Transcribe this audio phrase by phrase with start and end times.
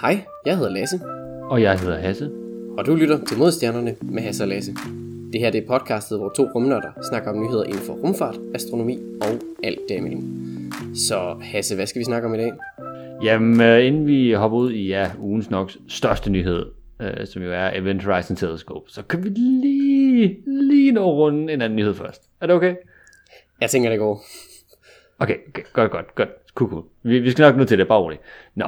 [0.00, 1.00] Hej, jeg hedder Lasse,
[1.50, 2.30] Og jeg hedder Hasse.
[2.78, 4.72] og du lytter til Modstjernerne med Hasse og Lasse.
[5.32, 8.98] Det her det er podcastet, hvor to rumnørder snakker om nyheder inden for rumfart, astronomi
[9.20, 9.28] og
[9.64, 10.22] alt derimellem.
[10.94, 12.52] Så Hasse, hvad skal vi snakke om i dag?
[13.22, 16.66] Jamen, øh, inden vi hopper ud i ja, ugens nok største nyhed,
[17.00, 21.62] øh, som jo er Event Horizon Telescope, så kan vi lige, lige nå runde en
[21.62, 22.22] anden nyhed først.
[22.40, 22.74] Er det okay?
[23.60, 24.24] Jeg tænker, det går.
[25.18, 26.28] Okay, okay godt, godt, godt.
[26.54, 26.84] Cool, cool.
[27.02, 28.22] Vi, vi skal nok nå til det, bare roligt.
[28.54, 28.66] Nå,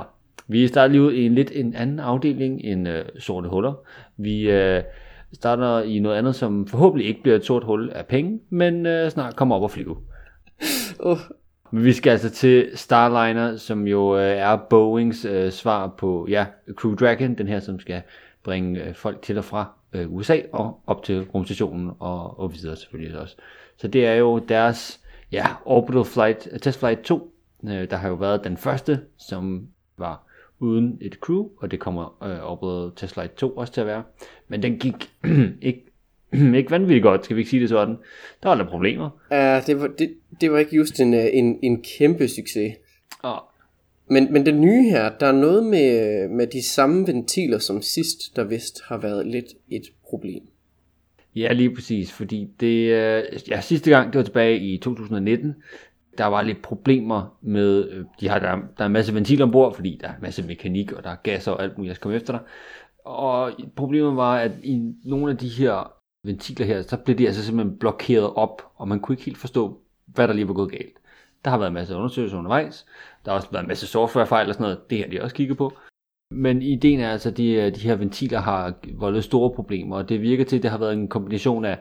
[0.48, 3.74] vi starter lige ud i en lidt en anden afdeling end øh, sorte huller.
[4.16, 4.82] Vi øh,
[5.34, 9.10] starter i noget andet, som forhåbentlig ikke bliver et sort hul af penge, men øh,
[9.10, 9.96] snart kommer op og flyve.
[11.00, 11.18] Uh,
[11.70, 16.46] Men vi skal altså til Starliner, som jo øh, er Boeings øh, svar på ja,
[16.74, 18.02] Crew Dragon, den her, som skal
[18.44, 22.76] bringe øh, folk til og fra øh, USA og op til rumstationen og, og videre
[22.76, 23.36] selvfølgelig også.
[23.76, 25.00] Så det er jo deres
[25.36, 27.32] ja, Orbital Flight, øh, Test Flight 2,
[27.64, 30.26] øh, der har jo været den første, som var
[30.58, 34.02] uden et crew, og det kommer øh, Orbital Test Flight 2 også til at være.
[34.48, 35.10] Men den gik
[35.62, 35.84] ikke,
[36.58, 37.96] ikke vanvittigt godt, skal vi ikke sige det sådan.
[38.42, 39.10] Der var der problemer.
[39.30, 42.76] uh, det, var, det, det var ikke just en, øh, en, en kæmpe succes.
[43.22, 43.42] Og
[44.08, 48.36] Men, men den nye her, der er noget med, med de samme ventiler som sidst,
[48.36, 50.42] der vist har været lidt et problem.
[51.36, 55.54] Ja, lige præcis, fordi det, øh, ja, sidste gang, det var tilbage i 2019,
[56.18, 59.74] der var lidt problemer med, øh, de har, der, der er en masse ventiler ombord,
[59.74, 62.02] fordi der er en masse mekanik, og der er gasser og alt muligt, jeg skal
[62.02, 62.40] komme efter dig.
[63.04, 65.92] Og problemet var, at i nogle af de her
[66.24, 69.80] ventiler her, så blev de altså simpelthen blokeret op, og man kunne ikke helt forstå,
[70.06, 70.96] hvad der lige var gået galt.
[71.44, 72.86] Der har været en masse undersøgelser undervejs,
[73.24, 75.58] der har også været en masse softwarefejl og sådan noget, det har de også kigget
[75.58, 75.72] på.
[76.30, 80.22] Men ideen er altså, at de, de her ventiler har voldet store problemer, og det
[80.22, 81.78] virker til, at det har været en kombination af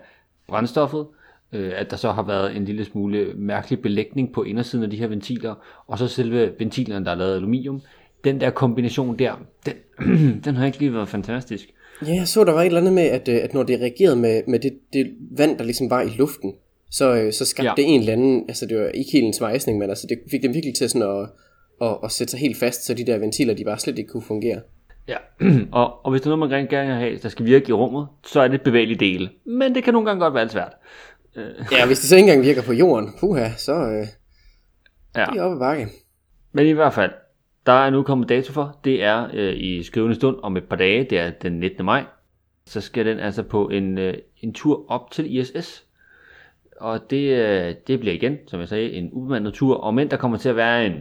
[0.47, 1.07] brændstoffet,
[1.53, 4.97] øh, at der så har været en lille smule mærkelig belægning på indersiden af de
[4.97, 5.55] her ventiler,
[5.87, 7.81] og så selve ventilerne, der er lavet af aluminium.
[8.23, 9.33] Den der kombination der,
[9.65, 9.73] den,
[10.45, 11.73] den har ikke lige været fantastisk.
[12.07, 14.15] Ja, jeg så, der var et eller andet med, at, øh, at når det reagerede
[14.15, 16.53] med, med det, det vand, der ligesom var i luften,
[16.91, 17.75] så, øh, så skabte ja.
[17.75, 20.43] det en eller anden, altså det var ikke helt en svejsning, men altså det fik
[20.43, 21.29] dem virkelig til sådan at,
[21.81, 24.23] at, at sætte sig helt fast, så de der ventiler, de bare slet ikke kunne
[24.23, 24.61] fungere.
[25.07, 25.17] Ja,
[25.71, 28.07] og, og hvis der er noget, man gerne vil have, der skal virke i rummet,
[28.25, 29.29] så er det bevægelige dele.
[29.45, 30.73] Men det kan nogle gange godt være lidt svært.
[31.71, 34.07] Ja, hvis det så ikke engang virker på jorden, puha, så øh,
[35.15, 35.25] Ja.
[35.25, 35.87] det er oppe bakke.
[36.51, 37.11] Men i hvert fald,
[37.65, 38.79] der er nu kommet dato for.
[38.83, 41.03] Det er øh, i skrivende stund om et par dage.
[41.09, 41.85] Det er den 19.
[41.85, 42.03] maj.
[42.65, 45.85] Så skal den altså på en, øh, en tur op til ISS.
[46.81, 49.75] Og det, øh, det bliver igen, som jeg sagde, en ubemandet tur.
[49.75, 50.93] Og men der kommer til at være en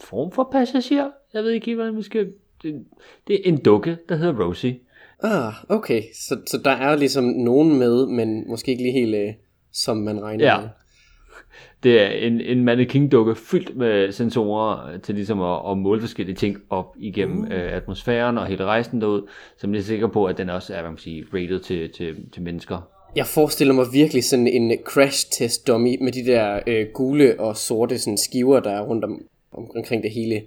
[0.00, 1.10] form for passager.
[1.34, 2.32] Jeg ved ikke helt, hvordan vi skal...
[2.62, 2.84] Det,
[3.28, 4.78] det er en dukke, der hedder Rosie.
[5.22, 9.34] Ah, okay, så, så der er ligesom nogen med, men måske ikke lige helt, øh,
[9.72, 10.60] som man regner Ja.
[10.60, 10.68] med.
[11.82, 16.56] Det er en, en mannequin-dukke fyldt med sensorer til ligesom at, at måle forskellige ting
[16.70, 17.46] op igennem uh.
[17.50, 19.28] øh, atmosfæren og hele rejsen derud,
[19.58, 22.16] så man er sikker på, at den også er, hvad man siger, rated til, til,
[22.32, 22.78] til mennesker.
[23.16, 27.56] Jeg forestiller mig virkelig sådan en crash test dummy med de der øh, gule og
[27.56, 29.22] sorte sådan, skiver, der er rundt om,
[29.52, 30.42] om, omkring det hele.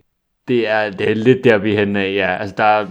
[0.48, 2.38] Det er, det er lidt der, vi er henne af, ja.
[2.38, 2.88] Altså, der er,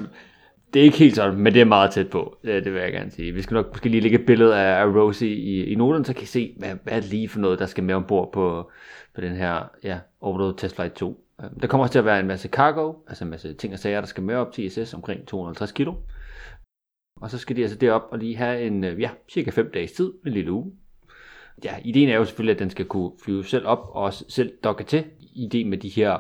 [0.75, 2.37] det er ikke helt sådan, men det er meget tæt på.
[2.45, 3.33] Det, det vil jeg gerne sige.
[3.33, 6.15] Vi skal nok måske lige lægge et billede af, af Rosie i, i noterne, så
[6.15, 8.71] kan I se, hvad, hvad er det lige for noget, der skal med ombord på,
[9.15, 11.25] på den her ja, Overload Test Flight 2.
[11.43, 13.79] Øhm, der kommer også til at være en masse cargo, altså en masse ting og
[13.79, 15.95] sager, der skal med op til ISS, omkring 250 kilo.
[17.21, 19.93] Og så skal de altså derop og lige have en, øh, ja, cirka 5 dages
[19.93, 20.73] tid, en lille uge.
[21.65, 24.53] Ja, ideen er jo selvfølgelig, at den skal kunne flyve selv op og også selv
[24.65, 25.05] dokke til
[25.37, 26.19] idé med de her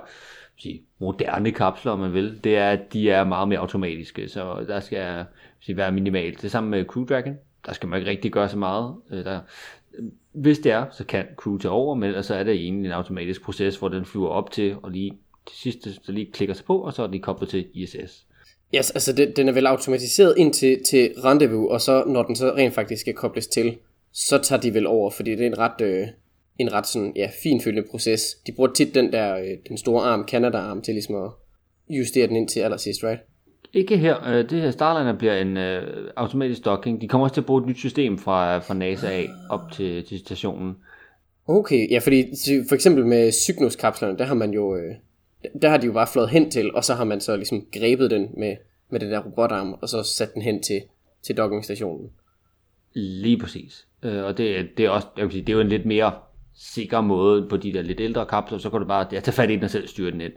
[0.62, 4.64] sige, moderne kapsler, om man vil, det er, at de er meget mere automatiske, så
[4.68, 5.24] der skal
[5.60, 6.42] sige, være minimalt.
[6.42, 7.34] Det samme med Crew Dragon,
[7.66, 8.94] der skal man ikke rigtig gøre så meget.
[9.10, 9.40] Øh, der,
[10.32, 12.92] hvis det er, så kan Crew tage over, men ellers så er det egentlig en
[12.92, 15.12] automatisk proces, hvor den flyver op til, og lige
[15.46, 18.26] til sidst så lige klikker sig på, og så er den koblet til ISS.
[18.74, 22.36] Yes, altså den, den er vel automatiseret ind til, til rendezvous, og så når den
[22.36, 23.76] så rent faktisk skal kobles til,
[24.12, 26.06] så tager de vel over, fordi det er en ret, øh,
[26.58, 28.34] en ret sådan, ja, finfølgende proces.
[28.46, 31.30] De bruger tit den der, øh, den store arm, Canada-arm, til ligesom at
[31.88, 33.20] justere den ind til allersidst, right?
[33.72, 34.28] Ikke her.
[34.28, 37.00] Øh, Det her Starliner bliver en øh, automatisk docking.
[37.00, 40.04] De kommer også til at bruge et nyt system fra, fra NASA af op til,
[40.04, 40.76] til stationen.
[41.48, 42.24] Okay, ja, fordi
[42.68, 44.94] for eksempel med Cygnus-kapslerne, der har man jo, øh,
[45.62, 48.10] der har de jo bare flået hen til, og så har man så ligesom grebet
[48.10, 48.56] den med,
[48.90, 50.82] med den der robotarm, og så sat den hen til,
[51.22, 52.10] til dockingstationen.
[52.92, 53.86] Lige præcis.
[54.02, 56.12] Øh, og det, det, er også, jeg vil sige, det er jo en lidt mere
[56.60, 59.50] sikker måde på de der lidt ældre kapsler, så kan du bare ja, tage fat
[59.50, 60.32] i den og selv styre den ind.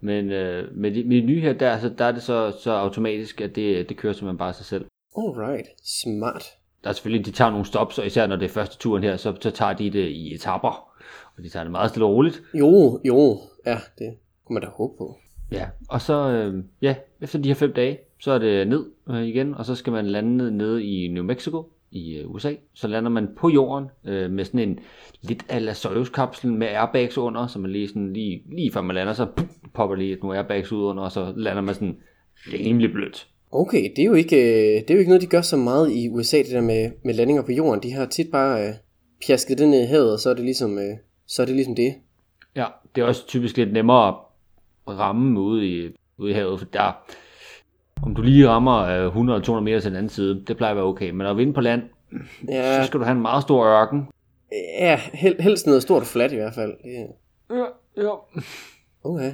[0.00, 2.70] Men øh, med, de, med de nye her, der, så, der er det så, så
[2.70, 4.84] automatisk, at det, det kører simpelthen bare sig selv.
[5.16, 6.44] Alright, smart.
[6.84, 9.16] der er selvfølgelig, de tager nogle stops, og især når det er første turen her,
[9.16, 10.92] så, så tager de det i etapper,
[11.36, 12.42] og de tager det meget stille og roligt.
[12.54, 15.18] Jo, jo, ja, det kunne man da håbe på.
[15.52, 19.22] Ja, og så, øh, ja, efter de her fem dage, så er det ned øh,
[19.22, 22.54] igen, og så skal man lande nede i New Mexico i øh, USA.
[22.74, 24.78] Så lander man på jorden øh, med sådan en
[25.22, 29.12] lidt ala Soyuz-kapsel med airbags under, så man lige sådan, lige, lige før man lander,
[29.12, 31.96] så puh, popper lige nogle airbags ud under, og så lander man sådan
[32.46, 33.28] rimelig blødt.
[33.52, 35.92] Okay, det er, jo ikke, øh, det er jo ikke noget, de gør så meget
[35.92, 37.82] i USA, det der med, med landinger på jorden.
[37.82, 38.74] De har tit bare øh,
[39.26, 40.96] pjasket det ned i havet, og så er det ligesom, øh,
[41.26, 41.94] så er det, ligesom det.
[42.56, 44.08] Ja, det er også typisk lidt nemmere
[44.88, 45.88] at ramme ude i,
[46.18, 47.04] ude i havet, for der,
[48.02, 49.10] om du lige rammer
[49.58, 51.10] 100-200 meter til den anden side, det plejer at være okay.
[51.10, 51.82] Men at vinde på land,
[52.48, 52.82] ja.
[52.82, 54.08] så skal du have en meget stor ørken.
[54.78, 56.74] Ja, hel, helst noget stort og fladt i hvert fald.
[56.84, 57.06] Ja,
[57.56, 57.66] ja.
[57.96, 58.14] ja.
[59.04, 59.32] Okay.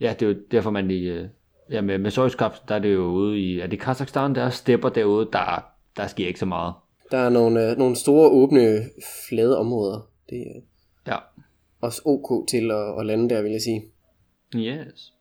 [0.00, 1.28] Ja, det er jo derfor, man i, øh,
[1.70, 4.50] ja, med, med Soyuz-kapslen, der er det jo ude i, er det Kazakhstan, der er
[4.50, 5.64] stepper derude, der,
[5.96, 6.74] der sker ikke så meget.
[7.10, 8.78] Der er nogle, øh, nogle store, åbne,
[9.28, 10.08] flade områder.
[10.30, 10.60] Det er
[11.12, 11.16] ja.
[11.80, 13.82] også ok til at, at lande der, vil jeg sige.
[14.56, 15.12] Yes.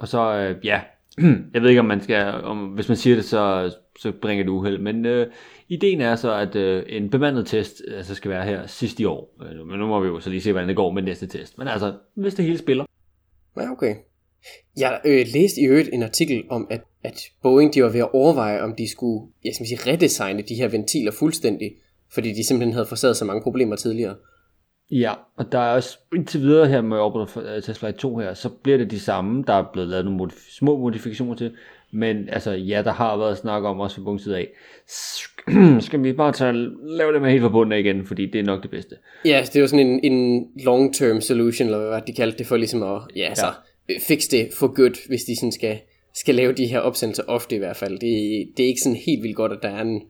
[0.00, 0.80] Og så, øh, ja,
[1.54, 4.50] jeg ved ikke, om man skal, om, hvis man siger det, så, så bringer det
[4.50, 5.26] uheld, men øh,
[5.68, 9.36] ideen er så, at øh, en bemandet test altså skal være her sidst i år.
[9.42, 11.58] Øh, men nu må vi jo så lige se, hvordan det går med næste test.
[11.58, 12.84] Men altså, hvis det hele spiller.
[13.56, 13.94] Ja, okay.
[14.76, 18.12] Jeg øh, læste i øvrigt en artikel om, at, at Boeing de var ved at
[18.12, 21.72] overveje, om de skulle jeg skal sige, redesigne de her ventiler fuldstændig,
[22.12, 24.16] fordi de simpelthen havde forsaget så mange problemer tidligere.
[24.90, 28.48] Ja, og der er også indtil videre her med Orbiter Test Flight 2 her, så
[28.48, 31.52] bliver det de samme, der er blevet lavet nogle modif- små modifikationer til,
[31.92, 34.48] men altså ja, der har været snak om også fra Boeing side af,
[35.86, 36.52] skal vi bare tage,
[36.82, 38.96] lave det med helt forbundet igen, fordi det er nok det bedste.
[39.24, 42.56] Ja, det er jo sådan en, en long-term solution, eller hvad de kaldte det, for
[42.56, 43.46] ligesom at, ja, altså,
[43.88, 43.94] ja.
[44.08, 45.78] fix det for good, hvis de sådan skal,
[46.14, 47.92] skal lave de her opsendelser ofte i hvert fald.
[47.92, 50.02] Det, det er ikke sådan helt vildt godt, at der er en,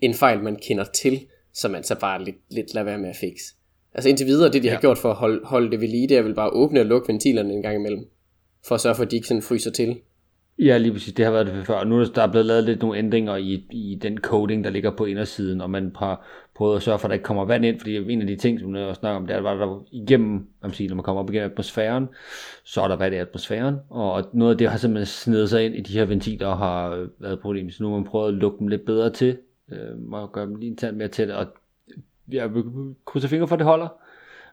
[0.00, 1.20] en fejl, man kender til,
[1.54, 3.54] som man så bare lidt, lidt lader være med at fikse.
[3.94, 4.74] Altså indtil videre, det de ja.
[4.74, 6.80] har gjort for at holde, holde det ved lige, det er vel bare at åbne
[6.80, 8.08] og lukke ventilerne en gang imellem,
[8.66, 9.96] for at sørge for, at de ikke sådan fryser til.
[10.58, 11.12] Ja, lige præcis.
[11.12, 11.84] Det har været det før.
[11.84, 15.04] Nu er der blevet lavet lidt nogle ændringer i, i den coding, der ligger på
[15.04, 18.12] indersiden, og man har prøvet at sørge for, at der ikke kommer vand ind, fordi
[18.12, 20.88] en af de ting, som jeg snakker om, det er, at der igennem, man siger,
[20.88, 22.08] når man kommer op igennem atmosfæren,
[22.64, 25.74] så er der vand i atmosfæren, og noget af det har simpelthen snedet sig ind
[25.74, 27.70] i de her ventiler og har været et problem.
[27.70, 29.36] Så nu har man prøvet at lukke dem lidt bedre til,
[29.72, 31.46] øh, og gøre dem lige en tand mere tæt, og
[32.34, 32.50] jeg
[33.06, 33.88] krydser fingre for, at det holder.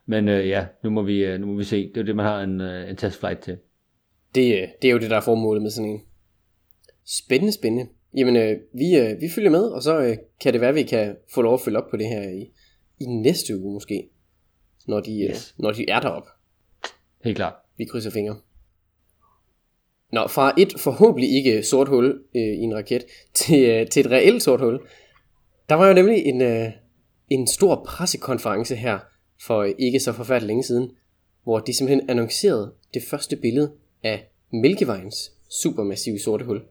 [0.05, 1.87] Men øh, ja, nu må, vi, øh, nu må vi se.
[1.87, 3.57] Det er jo det, man har en, øh, en testflight til.
[4.35, 6.01] Det, øh, det er jo det, der er formålet med sådan en.
[7.05, 7.87] Spændende, spændende.
[8.17, 10.83] Jamen, øh, vi, øh, vi følger med, og så øh, kan det være, at vi
[10.83, 12.51] kan få lov at følge op på det her i,
[12.99, 14.09] i næste uge måske,
[14.87, 15.55] når de, yes.
[15.57, 16.29] øh, når de er deroppe.
[17.23, 17.53] Helt klart.
[17.77, 18.37] Vi krydser fingre.
[20.11, 24.11] Nå, fra et forhåbentlig ikke sort hul øh, i en raket til, øh, til et
[24.11, 24.79] reelt sort hul,
[25.69, 26.71] der var jo nemlig en, øh,
[27.29, 28.99] en stor pressekonference her
[29.41, 30.91] for ikke så forfærdeligt længe siden,
[31.43, 33.71] hvor de simpelthen annoncerede det første billede
[34.03, 36.61] af Mælkevejens supermassive sorte hul.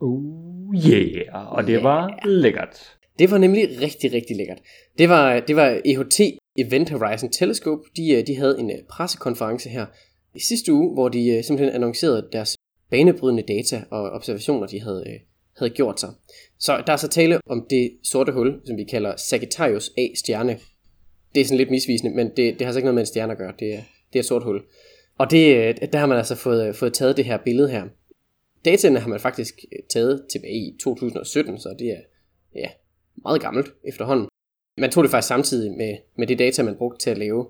[0.00, 1.84] Oh yeah, og det yeah.
[1.84, 2.96] var lækkert.
[3.18, 4.58] Det var nemlig rigtig, rigtig lækkert.
[4.98, 6.20] Det var, det var EHT
[6.56, 7.82] Event Horizon Telescope.
[7.96, 9.86] De, øh, de havde en øh, pressekonference her
[10.34, 12.56] i sidste uge, hvor de øh, simpelthen annoncerede deres
[12.90, 15.18] banebrydende data og observationer, de havde,
[15.62, 16.10] havde gjort sig.
[16.58, 20.58] Så der er så tale om det sorte hul, som vi kalder Sagittarius A-stjerne.
[21.34, 23.32] Det er sådan lidt misvisende, men det, det har så ikke noget med en stjerne
[23.32, 23.52] at gøre.
[23.58, 23.80] Det er,
[24.12, 24.62] det er et sort hul.
[25.18, 27.84] Og det, øh, der har man altså fået, øh, fået taget det her billede her.
[28.64, 32.00] Dataene har man faktisk øh, taget tilbage i 2017, så det er
[32.54, 32.68] ja,
[33.22, 34.28] meget gammelt efterhånden.
[34.78, 37.46] Man tog det faktisk samtidig med, med det data, man brugte til at lave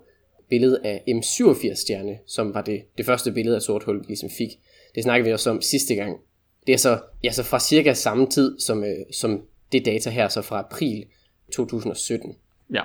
[0.49, 4.49] billedet af M87-stjerne, som var det, det første billede af sort hul, vi ligesom fik.
[4.95, 6.17] Det snakkede vi også om sidste gang,
[6.67, 9.41] det er så, ja, så fra cirka samme tid som, øh, som
[9.71, 11.05] det data her, så fra april
[11.51, 12.35] 2017.
[12.73, 12.81] Ja.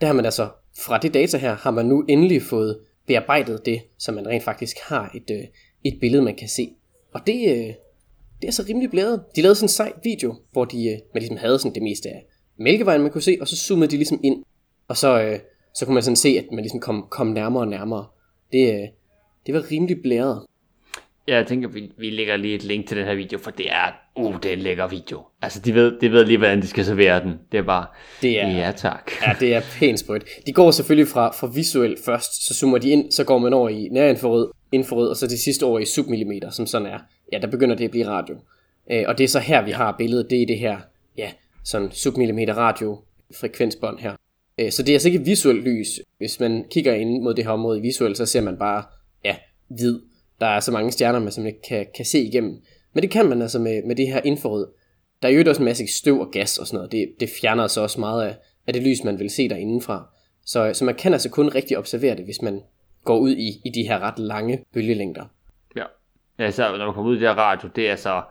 [0.00, 3.80] Der har man altså, fra det data her, har man nu endelig fået bearbejdet det,
[3.98, 5.44] så man rent faktisk har et, øh,
[5.84, 6.72] et billede, man kan se.
[7.12, 7.74] Og det, øh,
[8.42, 9.22] det er så rimelig blæret.
[9.36, 12.08] De lavede sådan en sej video, hvor de øh, man ligesom havde sådan det meste
[12.08, 14.44] af mælkevejen, man kunne se, og så zoomede de ligesom ind.
[14.88, 15.38] Og så, øh,
[15.74, 18.06] så kunne man sådan se, at man ligesom kom, kom nærmere og nærmere.
[18.52, 18.88] Det, øh,
[19.46, 20.46] det var rimelig blæret.
[21.28, 23.66] Ja, jeg tænker, vi, vi lægger lige et link til den her video, for det
[23.70, 25.22] er, uh, det er en lækker video.
[25.42, 27.34] Altså, de ved, de ved lige, hvordan de skal servere den.
[27.52, 27.86] Det er bare,
[28.22, 29.10] det er, ja tak.
[29.26, 30.24] Ja, det er pænt sprødt.
[30.46, 33.68] De går selvfølgelig fra, fra visuelt først, så zoomer de ind, så går man over
[33.68, 36.98] i nærinfrarød, infrarød, og så det sidste over i submillimeter, som sådan er.
[37.32, 38.36] Ja, der begynder det at blive radio.
[38.90, 40.78] Øh, og det er så her, vi har billedet, det er det her,
[41.16, 41.30] ja,
[41.64, 42.98] sådan submillimeter radio
[43.40, 44.12] frekvensbånd her.
[44.60, 45.88] Øh, så det er altså ikke visuelt lys.
[46.18, 48.82] Hvis man kigger ind mod det her område visuelt, så ser man bare,
[49.24, 49.36] ja,
[49.68, 49.98] hvid
[50.40, 52.62] der er så mange stjerner, man simpelthen kan, kan se igennem.
[52.92, 54.66] Men det kan man altså med, med det her infrarød.
[55.22, 56.92] Der er jo også en masse støv og gas og sådan noget.
[56.92, 60.08] Det, det fjerner så også meget af, af det lys, man vil se derindefra.
[60.46, 62.62] Så, så man kan altså kun rigtig observere det, hvis man
[63.04, 65.24] går ud i, i de her ret lange bølgelængder.
[65.76, 65.84] Ja,
[66.38, 68.22] ja så når man kommer ud i det her radio, det er så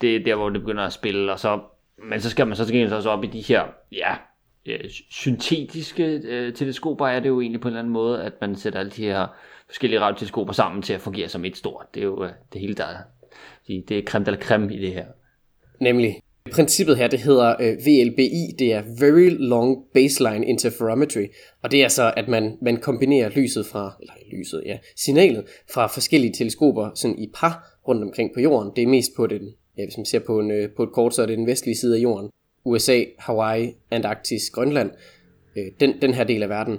[0.00, 1.60] det er der, hvor det begynder at spille, og så,
[2.08, 4.16] men så skal man så til gengæld også op i de her, ja,
[4.66, 8.56] øh, syntetiske øh, teleskoper er det jo egentlig på en eller anden måde, at man
[8.56, 9.26] sætter alle de her
[9.66, 11.86] forskellige radioteleskoper sammen til at fungere som et stort.
[11.94, 12.98] Det er jo øh, det hele, der er,
[13.68, 15.06] det er creme eller creme i det her.
[15.80, 16.20] Nemlig.
[16.52, 21.26] Princippet her, det hedder øh, VLBI, det er Very Long Baseline Interferometry,
[21.62, 25.86] og det er så, at man, man kombinerer lyset fra, eller lyset, ja, signalet fra
[25.86, 28.72] forskellige teleskoper sådan i par rundt omkring på jorden.
[28.76, 31.14] Det er mest på den, ja, hvis man ser på, en, øh, på et kort,
[31.14, 32.30] så er det den vestlige side af jorden.
[32.64, 34.90] USA, Hawaii, Antarktis, Grønland,
[35.56, 36.78] øh, den, den her del af verden.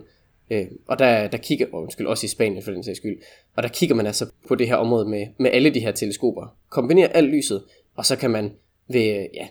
[0.52, 3.18] Øh, og der, der kigger, og undskyld, også i Spanien for den sags skyld,
[3.56, 6.58] og der kigger man altså på det her område med, med alle de her teleskoper.
[6.70, 7.64] Kombinerer alt lyset,
[7.96, 8.54] og så kan man
[8.88, 9.48] ved, ja,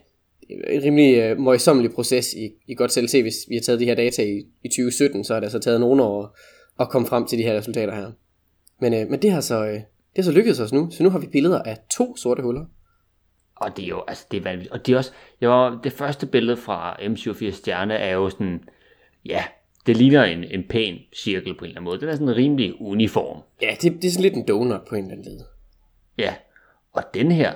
[0.50, 3.84] en rimelig øh, møjsommelig proces, I, I godt selv se, hvis vi har taget de
[3.84, 6.38] her data i, i 2017, så har det altså taget nogle år
[6.80, 8.12] at komme frem til de her resultater her.
[8.80, 9.84] Men, øh, men det har så, øh, det
[10.16, 12.64] har så lykkedes os nu, så nu har vi billeder af to sorte huller.
[13.56, 14.72] Og det er jo, altså det er vanvittigt.
[14.72, 18.60] Og det er også, jeg var, det første billede fra M87 stjerne er jo sådan,
[19.24, 19.44] ja,
[19.86, 22.00] det ligner en, en pæn cirkel på en eller anden måde.
[22.00, 23.42] Den er sådan en rimelig uniform.
[23.62, 25.40] Ja, det, det er sådan lidt en donut på en eller anden led.
[26.18, 26.34] Ja,
[26.92, 27.52] og den her,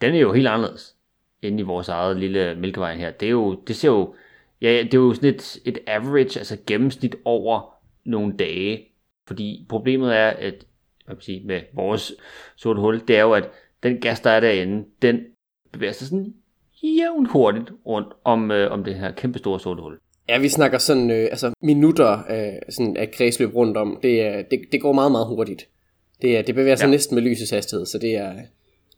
[0.00, 0.96] den er jo helt anderledes
[1.42, 3.10] inde i vores eget lille mælkevejen her.
[3.10, 4.14] Det, er jo, det ser jo,
[4.60, 8.88] ja, det er jo sådan et, et average, altså gennemsnit over nogle dage.
[9.26, 10.66] Fordi problemet er, at
[11.06, 12.12] hvad sige, med vores
[12.56, 13.50] sorte hul, det er jo, at
[13.82, 15.20] den gas, der er derinde, den
[15.72, 16.34] bevæger sig sådan
[16.82, 19.98] jævnt hurtigt rundt om, øh, om det her kæmpe store sorte hul.
[20.28, 23.98] Ja, vi snakker sådan øh, altså minutter af, sådan af kredsløb rundt om.
[24.02, 25.68] Det, det, det går meget, meget hurtigt.
[26.22, 26.90] Det, det bevæger sig ja.
[26.90, 28.32] næsten med lysets hastighed, så det er,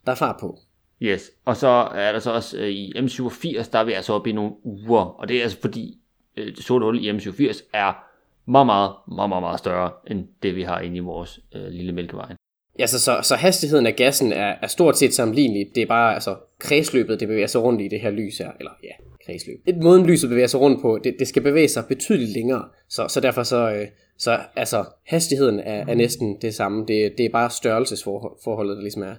[0.05, 0.59] der er fart på.
[1.01, 4.29] Yes, og så er der så også øh, i M87, der er vi altså oppe
[4.29, 5.97] i nogle uger, og det er altså fordi
[6.37, 8.03] øh, det sorte hul i M87 er
[8.51, 11.91] meget, meget, meget, meget, meget større end det, vi har inde i vores øh, lille
[11.91, 12.35] mælkevej.
[12.79, 15.67] Ja, så, så, så hastigheden af gassen er, er stort set sammenlignelig.
[15.75, 18.51] Det er bare altså, kredsløbet, det bevæger sig rundt i det her lys her.
[18.59, 18.91] Eller ja,
[19.27, 19.61] kredsløb.
[19.65, 22.69] Et måden lyset bevæger sig rundt på, det, det skal bevæge sig betydeligt længere.
[22.89, 26.85] Så, så derfor så, øh, så altså, hastigheden er, er næsten det samme.
[26.87, 29.15] Det, det er bare størrelsesforholdet, der ligesom er,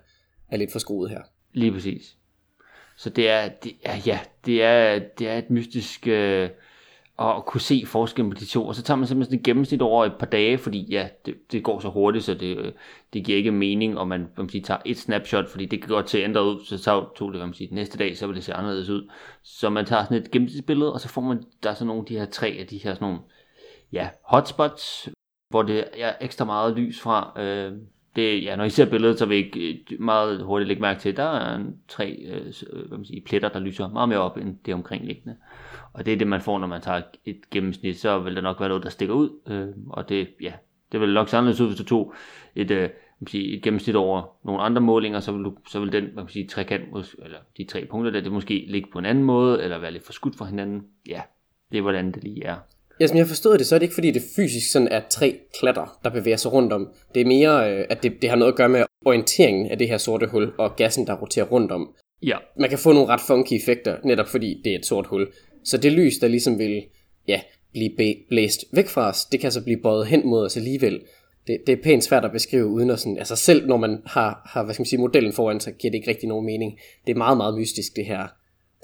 [0.51, 1.21] er lidt forskruet her.
[1.53, 2.17] Lige præcis.
[2.97, 6.07] Så det er, det er ja, det er, det er et mystisk...
[6.07, 6.49] Øh
[7.19, 10.05] og kunne se forskellen på de to, og så tager man simpelthen et gennemsnit over
[10.05, 12.73] et par dage, fordi ja, det, det går så hurtigt, så det, øh,
[13.13, 16.07] det giver ikke mening, om man, man sige, tager et snapshot, fordi det kan godt
[16.07, 18.45] til ændret ændre ud, så tager, to det, man sige, næste dag, så vil det
[18.45, 19.11] se anderledes ud.
[19.43, 22.07] Så man tager sådan et gennemsnitsbillede, og så får man, der er så nogle af
[22.07, 23.21] de her tre af de her sådan nogle,
[23.93, 25.09] ja, hotspots,
[25.51, 27.43] hvor det er ekstra meget lys fra.
[27.43, 27.73] Øh,
[28.17, 31.09] det, ja, når I ser billedet, så vil I øh, meget hurtigt lægge mærke til,
[31.09, 34.19] at der er en, tre øh, øh, hvad man siger, pletter, der lyser meget mere
[34.19, 35.37] op end det omkringliggende.
[35.99, 38.61] Og det er det, man får, når man tager et gennemsnit, så vil der nok
[38.61, 39.31] være noget, der stikker ud.
[39.51, 40.53] Øh, og det, ja,
[40.93, 42.15] det vil nok anderledes ud, hvis du tog
[42.57, 42.89] et, øh,
[43.21, 46.25] man sige, et gennemsnit over nogle andre målinger, så vil, du, så vil den man
[46.25, 46.83] kan sige, trekant,
[47.25, 50.07] eller de tre punkter der, det måske ligge på en anden måde, eller være lidt
[50.07, 50.83] for skudt fra hinanden.
[51.09, 51.21] Ja,
[51.73, 52.57] det er hvordan det lige er.
[53.01, 55.01] Ja, som jeg har forstået det, så er det ikke fordi, det fysisk sådan er
[55.11, 56.89] tre klatter, der bevæger sig rundt om.
[57.15, 59.89] Det er mere, øh, at det, det har noget at gøre med orienteringen af det
[59.89, 61.95] her sorte hul, og gassen, der roterer rundt om.
[62.23, 62.37] Ja.
[62.61, 65.29] Man kan få nogle ret funky effekter, netop fordi det er et sort hul.
[65.65, 66.85] Så det lys, der ligesom vil
[67.29, 67.41] ja,
[67.73, 71.01] blive blæst væk fra os, det kan så blive bøjet hen mod os alligevel.
[71.47, 74.43] Det, det er pænt svært at beskrive uden at sådan, altså selv når man har,
[74.47, 76.79] har hvad skal man sige, modellen foran så giver det ikke rigtig nogen mening.
[77.07, 78.27] Det er meget, meget mystisk, det her,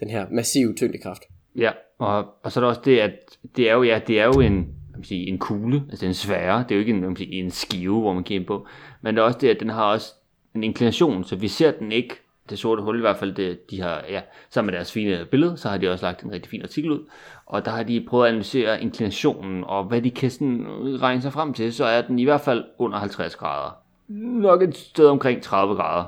[0.01, 1.23] den her massive tyngdekraft.
[1.57, 3.13] Ja, og, og så er der også det, at
[3.57, 4.55] det er jo, ja, det er jo en,
[4.95, 7.51] man sige, en kugle, altså en sfære, det er jo ikke en, man sige, en
[7.51, 8.67] skive, hvor man kigger på,
[9.03, 10.13] men det er også det, at den har også
[10.55, 12.15] en inklination, så vi ser den ikke
[12.51, 14.21] det sorte hul i hvert fald, det, de har, ja,
[14.51, 17.07] sammen med deres fine billede, så har de også lagt en rigtig fin artikel ud,
[17.47, 20.67] og der har de prøvet at analysere inklinationen, og hvad de kan sådan
[21.03, 23.71] regne sig frem til, så er den i hvert fald under 50 grader.
[24.09, 26.05] Nok et sted omkring 30 grader.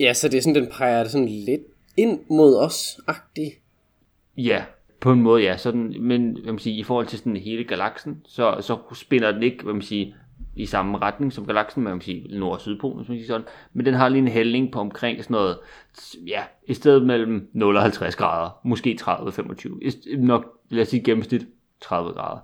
[0.00, 1.62] Ja, så det er sådan, den peger sådan lidt
[1.96, 3.54] ind mod os-agtigt.
[4.36, 4.64] Ja,
[5.00, 8.22] på en måde ja, sådan, men hvad man siger, i forhold til sådan hele galaksen,
[8.26, 10.06] så, så spinder den ikke, hvad man siger,
[10.56, 13.46] i samme retning som galaksen, man kan sige nord- og Sydpolen, hvis man siger sådan.
[13.72, 15.58] Men den har lige en hældning på omkring sådan noget,
[16.26, 21.46] ja, i stedet mellem 0 og 50 grader, måske 30-25, nok, lad os sige gennemsnit
[21.80, 22.40] 30 grader.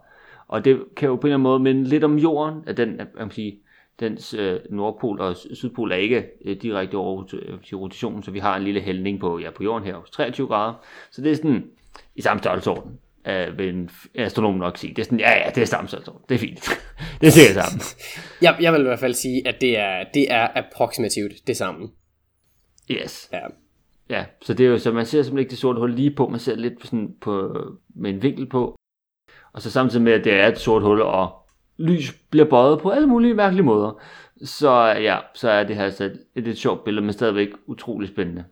[0.48, 2.96] Og det kan jo på en eller anden måde minde lidt om jorden, at den,
[2.96, 3.58] man kan sige,
[4.00, 8.38] dens øh, nordpol og sydpol er ikke øh, direkte over øh, til rotationen, så vi
[8.38, 10.74] har en lille hældning på, ja, på jorden her, 23 grader.
[11.10, 11.64] Så det er sådan
[12.16, 12.98] i samme størrelsesorden
[13.28, 14.94] øh, vil en astronom nok sige.
[14.94, 16.16] Det er sådan, ja, ja, det er stamcellesorm.
[16.28, 16.60] Det er fint.
[17.20, 17.80] det er sikkert sammen.
[18.42, 21.88] jeg, jeg vil i hvert fald sige, at det er, det er approximativt det samme.
[22.90, 23.28] Yes.
[23.32, 23.40] Ja.
[24.10, 26.28] Ja, så det er jo, så man ser simpelthen ikke det sorte hul lige på,
[26.28, 27.56] man ser lidt på sådan på,
[27.94, 28.76] med en vinkel på,
[29.52, 32.90] og så samtidig med, at det er et sort hul, og lys bliver bøjet på
[32.90, 34.02] alle mulige mærkelige måder,
[34.44, 38.08] så ja, så er det her altså et, et, et sjovt billede, men stadigvæk utrolig
[38.08, 38.44] spændende.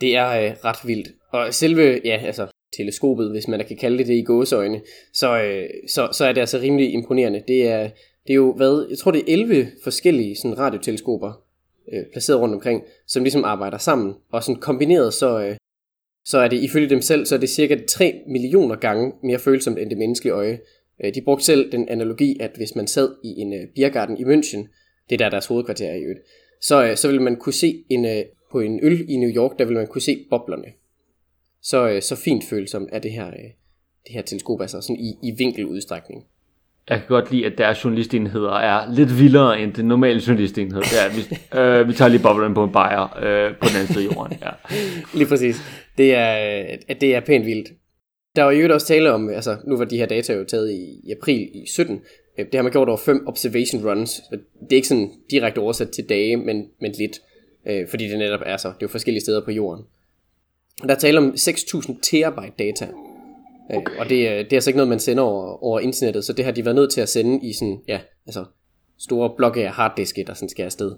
[0.00, 1.08] Det er øh, ret vildt.
[1.32, 2.46] Og selve, ja, altså
[2.76, 4.80] teleskopet, hvis man da kan kalde det det i gåseøjne,
[5.12, 7.42] så, øh, så, så er det altså rimelig imponerende.
[7.48, 7.82] Det er,
[8.26, 11.32] det er jo, hvad, jeg tror det er 11 forskellige sådan, radioteleskoper,
[11.92, 15.56] øh, placeret rundt omkring, som ligesom arbejder sammen, og sådan kombineret, så, øh,
[16.24, 19.78] så er det ifølge dem selv, så er det cirka 3 millioner gange mere følsomt
[19.78, 20.58] end det menneskelige øje.
[21.04, 24.24] Øh, de brugte selv den analogi, at hvis man sad i en øh, biergarten i
[24.24, 24.68] München,
[25.10, 26.20] det er der deres hovedkvarter er i øvrigt,
[26.60, 28.22] så, øh, så ville man kunne se en, øh,
[28.52, 30.79] på en øl i New York, der ville man kunne se boblerne.
[31.62, 33.50] Så, øh, så fint følsomt er det her, øh,
[34.06, 36.24] det her teleskop, altså sådan i, i vinkeludstrækning.
[36.88, 40.82] Jeg kan godt lide, at deres journalistenheder er lidt vildere end den normale journalistenhed.
[40.92, 41.20] Ja, vi,
[41.60, 44.38] øh, vi tager lige boblerne på en bajer øh, på den anden side af jorden.
[44.42, 44.50] Ja.
[45.18, 45.56] Lige præcis.
[45.98, 46.30] Det er,
[46.88, 47.68] at det er pænt vildt.
[48.36, 51.08] Der var jo også tale om, altså nu var de her data jo taget i,
[51.08, 52.00] i april i 17.
[52.38, 54.20] Øh, det har man gjort over fem observation runs.
[54.30, 57.20] Det er ikke sådan direkte oversat til dage, men, men lidt.
[57.66, 58.68] Øh, fordi det netop er så.
[58.68, 59.84] Det er jo forskellige steder på jorden.
[60.82, 62.88] Der er tale om 6.000 terabyte data.
[63.70, 63.96] Okay.
[63.98, 66.52] Og det, det er altså ikke noget, man sender over, over internettet, så det har
[66.52, 68.44] de været nødt til at sende i sådan, ja, altså
[68.98, 70.96] store blokke af harddiske, der sådan skal afsted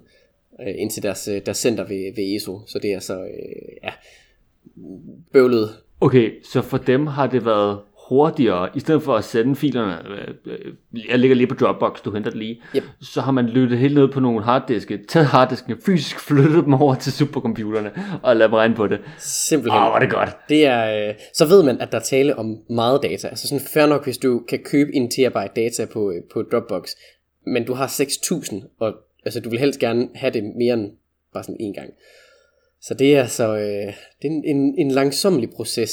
[0.61, 2.61] øh, ind til deres, deres center ved, ved ESO.
[2.67, 3.91] Så det er så, øh, ja,
[5.33, 5.69] bøvlet.
[6.01, 7.79] Okay, så for dem har det været
[8.13, 9.97] hurtigere, i stedet for at sende filerne,
[10.45, 10.73] øh,
[11.09, 12.83] jeg ligger lige på Dropbox, du henter det lige, yep.
[13.01, 16.95] så har man lyttet helt ned på nogle harddiske, taget harddiskene, fysisk flyttet dem over
[16.95, 17.91] til supercomputerne,
[18.23, 18.99] og lavet regne på det.
[19.19, 19.81] Simpelthen.
[19.81, 20.29] Åh, oh, var det godt.
[20.49, 23.27] Det er, øh, så ved man, at der er tale om meget data.
[23.27, 26.89] Altså sådan fair nok, hvis du kan købe en terabyte data på, øh, på Dropbox,
[27.45, 28.93] men du har 6.000, og
[29.25, 30.91] altså, du vil helst gerne have det mere end
[31.33, 31.89] bare sådan en gang.
[32.81, 35.91] Så det er altså øh, det er en, en, en langsomlig proces.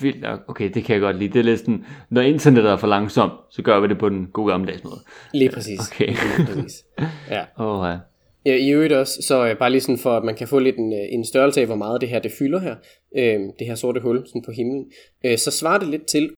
[0.00, 0.40] Vildt nok.
[0.48, 1.32] Okay, det kan jeg godt lide.
[1.32, 4.26] Det er lidt sådan, når internettet er for langsomt, så gør vi det på den
[4.32, 5.00] gode gammeldags måde.
[5.34, 5.80] Lige præcis.
[5.80, 6.06] Okay.
[6.06, 6.84] Lige præcis.
[7.30, 7.44] Ja.
[7.56, 7.98] Oh, ja.
[8.46, 10.76] Ja, I øvrigt også, så øh, bare lige sådan for, at man kan få lidt
[10.76, 12.76] en, øh, en størrelse af, hvor meget det her det fylder her,
[13.16, 14.92] øh, det her sorte hul sådan på himlen,
[15.24, 16.30] øh, så svarer det lidt til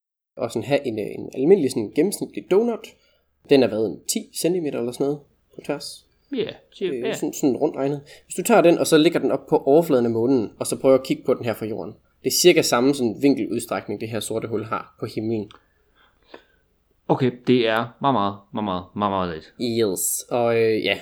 [0.42, 2.86] at sådan have en, øh, en almindelig sådan gennemsnitlig donut.
[3.50, 5.18] Den er været 10 cm eller sådan noget
[5.54, 6.06] på tværs.
[6.32, 6.36] Ja,
[6.82, 7.14] yeah, yeah.
[7.14, 8.00] sådan, sådan rundt regnet.
[8.24, 10.80] Hvis du tager den, og så lægger den op på overfladen af månen, og så
[10.80, 11.94] prøver at kigge på den her fra jorden.
[12.24, 15.50] Det er cirka samme sådan vinkeludstrækning, det her sorte hul har på himlen.
[17.08, 19.54] Okay, det er meget, meget, meget, meget, meget, meget lidt.
[19.78, 20.98] Yes, og øh, ja,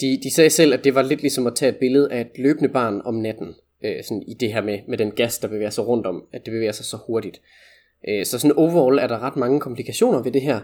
[0.00, 2.38] de, de sagde selv, at det var lidt ligesom at tage et billede af et
[2.38, 3.54] løbende barn om natten.
[3.84, 6.46] Øh, sådan i det her med, med den gas, der bevæger sig rundt om, at
[6.46, 7.40] det bevæger sig så hurtigt.
[8.08, 10.60] Øh, så sådan overall er der ret mange komplikationer ved det her.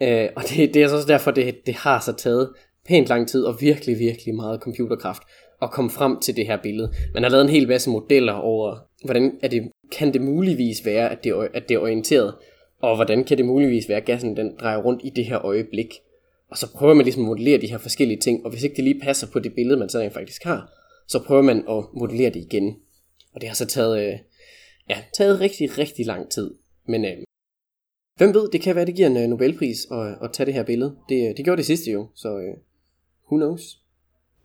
[0.00, 2.52] Øh, og det, det er så også derfor, det, det har så taget
[2.86, 5.22] pænt lang tid og virkelig, virkelig meget computerkraft
[5.62, 6.92] at komme frem til det her billede.
[7.14, 11.10] Man har lavet en hel masse modeller over, hvordan er det, kan det muligvis være,
[11.10, 12.34] at det, at det er orienteret,
[12.80, 15.94] og hvordan kan det muligvis være, at gassen den drejer rundt i det her øjeblik.
[16.50, 18.84] Og så prøver man ligesom at modellere de her forskellige ting, og hvis ikke det
[18.84, 20.72] lige passer på det billede, man så rent faktisk har,
[21.08, 22.76] så prøver man at modellere det igen.
[23.34, 24.18] Og det har så taget, øh,
[24.90, 26.54] ja, taget rigtig, rigtig lang tid.
[26.88, 27.16] Men øh,
[28.16, 30.62] hvem ved, det kan være, det giver en øh, Nobelpris at, at tage det her
[30.62, 30.96] billede.
[31.08, 32.54] Det, øh, det gjorde det sidste jo, så øh,
[33.30, 33.85] who knows?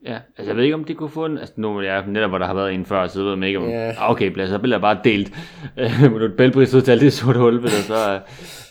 [0.06, 2.38] Ja, altså jeg ved ikke, om de kunne få en, altså nu er netop, hvor
[2.38, 3.90] der har været en før, så ved jeg ikke, om, Ja.
[3.90, 5.34] ah, okay, så bliver jeg bare delt,
[6.20, 8.20] Nobelpris ud til alt det sorte hul, ved du, så, øh,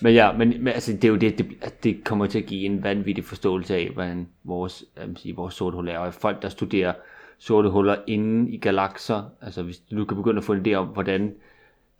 [0.03, 2.64] men ja, men, men altså, det er jo det, det, det kommer til at give
[2.64, 4.85] en vanvittig forståelse af, hvordan vores,
[5.16, 6.93] sige, vores sorte hul er, og folk, der studerer
[7.38, 10.87] sorte huller inde i galakser, altså hvis du kan begynde at få en idé om,
[10.87, 11.35] hvordan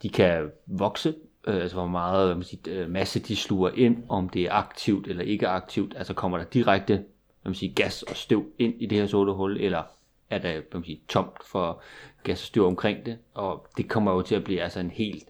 [0.03, 1.15] de kan vokse,
[1.47, 5.07] øh, altså hvor meget man siger, øh, masse de sluger ind, om det er aktivt
[5.07, 7.03] eller ikke aktivt, altså kommer der direkte
[7.45, 9.83] man siger, gas og støv ind i det her sorte hul, eller
[10.31, 11.83] er der man siger, tomt for
[12.25, 15.25] gas og støv omkring det, og det kommer jo til at blive altså en helt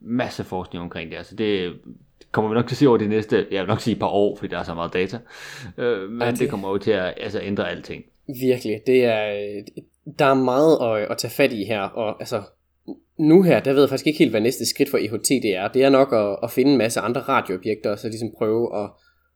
[0.00, 1.72] masse forskning omkring det, altså det
[2.32, 4.06] kommer vi nok til at se over de næste, jeg vil nok sige et par
[4.08, 5.18] år, fordi der er så meget data,
[5.78, 6.50] øh, men det- det...
[6.50, 8.04] kommer jo til at altså, ændre alting.
[8.40, 9.52] Virkelig, det er,
[10.18, 12.42] der er meget at, at tage fat i her, og altså,
[13.18, 15.68] nu her, der ved jeg faktisk ikke helt, hvad næste skridt for EHT det er.
[15.68, 18.90] Det er nok at, at finde en masse andre radioobjekter, og så ligesom prøve at,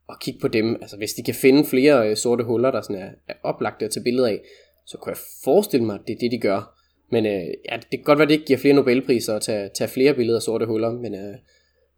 [0.08, 0.76] at kigge på dem.
[0.80, 3.90] Altså, hvis de kan finde flere øh, sorte huller, der sådan er, er oplagte at
[3.90, 4.40] tage billeder af,
[4.86, 6.72] så kan jeg forestille mig, at det er det, de gør.
[7.10, 7.32] Men øh,
[7.70, 10.14] ja, det kan godt være, at det ikke giver flere Nobelpriser at tage, tage flere
[10.14, 11.34] billeder af sorte huller, men øh,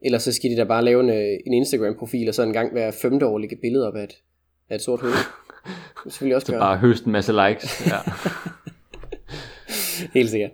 [0.02, 2.72] ellers så skal de da bare lave en, øh, en Instagram-profil, og så en gang
[2.72, 4.16] hver femte år lægge billeder op af et,
[4.70, 5.10] af et sort hul.
[6.04, 6.60] Det selvfølgelig også Så gøre.
[6.60, 7.86] bare høste en masse likes.
[7.86, 7.98] Ja.
[10.18, 10.50] Helt sikkert.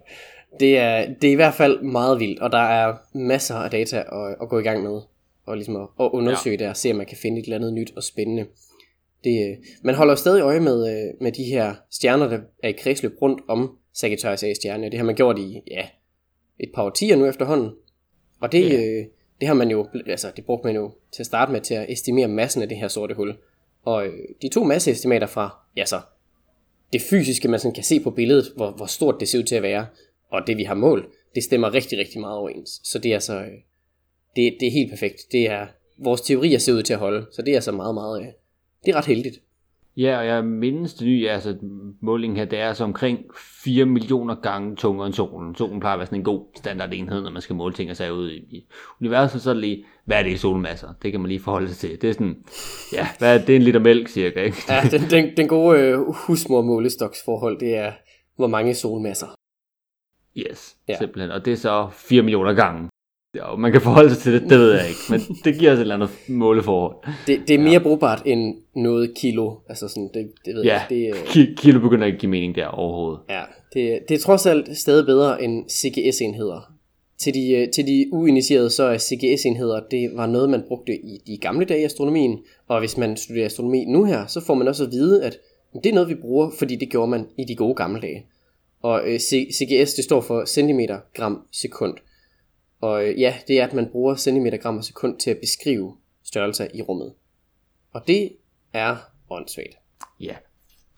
[0.61, 3.99] Det er, det er i hvert fald meget vildt, og der er masser af data
[3.99, 5.01] at, at gå i gang med,
[5.47, 6.65] og ligesom at, at undersøge ja.
[6.65, 8.47] det og se, om man kan finde et eller andet nyt og spændende.
[9.25, 12.69] Det, øh, man holder jo stadig øje med, øh, med de her stjerner, der er
[12.69, 14.91] i kredsløb rundt om Sagittarius A-stjerne.
[14.91, 15.87] Det har man gjort i ja,
[16.61, 17.71] et par årtier nu efterhånden.
[18.41, 18.85] Og det, Ja.
[18.85, 19.05] øh,
[19.41, 21.87] det har man jo, altså det brugte man jo til at starte med til at
[21.89, 23.37] estimere massen af det her sorte hul.
[23.85, 26.01] Og øh, de to masseestimater fra, ja så,
[26.93, 29.55] det fysiske, man sådan kan se på billedet, hvor, hvor stort det ser ud til
[29.55, 29.87] at være,
[30.31, 32.81] og det vi har målt, det stemmer rigtig, rigtig meget overens.
[32.85, 33.49] Så det er altså, øh,
[34.37, 35.21] det, det er helt perfekt.
[35.33, 35.67] Det er,
[35.99, 38.27] vores teorier ser ud til at holde, så det er altså meget, meget, øh,
[38.85, 39.37] det er ret heldigt.
[39.97, 41.57] Ja, og jeg mindes det nye, altså
[42.01, 43.19] målingen her, det er altså omkring
[43.65, 45.55] 4 millioner gange tungere end solen.
[45.55, 48.11] Solen plejer at være sådan en god standardenhed, når man skal måle ting og sager
[48.11, 48.67] ud i, i
[49.01, 50.89] universet, så er det lige, hvad er det i solmasser?
[51.03, 52.03] Det kan man lige forholde sig til.
[52.03, 52.45] Det er sådan,
[52.93, 53.47] ja, hvad er det?
[53.47, 54.57] det er en liter mælk cirka, ikke?
[54.69, 57.93] Ja, den, den, den gode øh, husmor-målestoksforhold, det er,
[58.37, 59.27] hvor mange solmasser.
[60.37, 60.99] Yes, ja.
[60.99, 61.31] simpelthen.
[61.31, 62.89] Og det er så 4 millioner gange.
[63.35, 65.77] Ja, man kan forholde sig til det, det ved jeg ikke, men det giver os
[65.77, 66.97] et eller andet måleforhold.
[67.27, 67.79] Det, det er mere ja.
[67.79, 69.55] brugbart end noget kilo.
[69.69, 70.87] Altså sådan, det, det ved Ja, jeg.
[70.89, 73.21] Det, øh, ki- kilo begynder ikke at give mening der overhovedet.
[73.31, 73.43] ja,
[73.75, 76.73] det, det er trods alt stadig bedre end CGS-enheder.
[77.19, 81.19] Til de, øh, til de uinitierede, så er CGS-enheder, det var noget, man brugte i
[81.27, 82.39] de gamle dage i astronomien.
[82.69, 85.37] Og hvis man studerer astronomi nu her, så får man også at vide, at
[85.75, 88.27] det er noget, vi bruger, fordi det gjorde man i de gode gamle dage.
[88.83, 91.95] Og øh, CGS, det står for centimeter gram sekund.
[92.85, 96.67] Og øh, ja, det er, at man bruger centimeter gram sekund til at beskrive størrelser
[96.75, 97.13] i rummet.
[97.93, 98.33] Og det
[98.73, 98.97] er
[99.31, 99.77] åndssvagt.
[100.21, 100.35] Ja,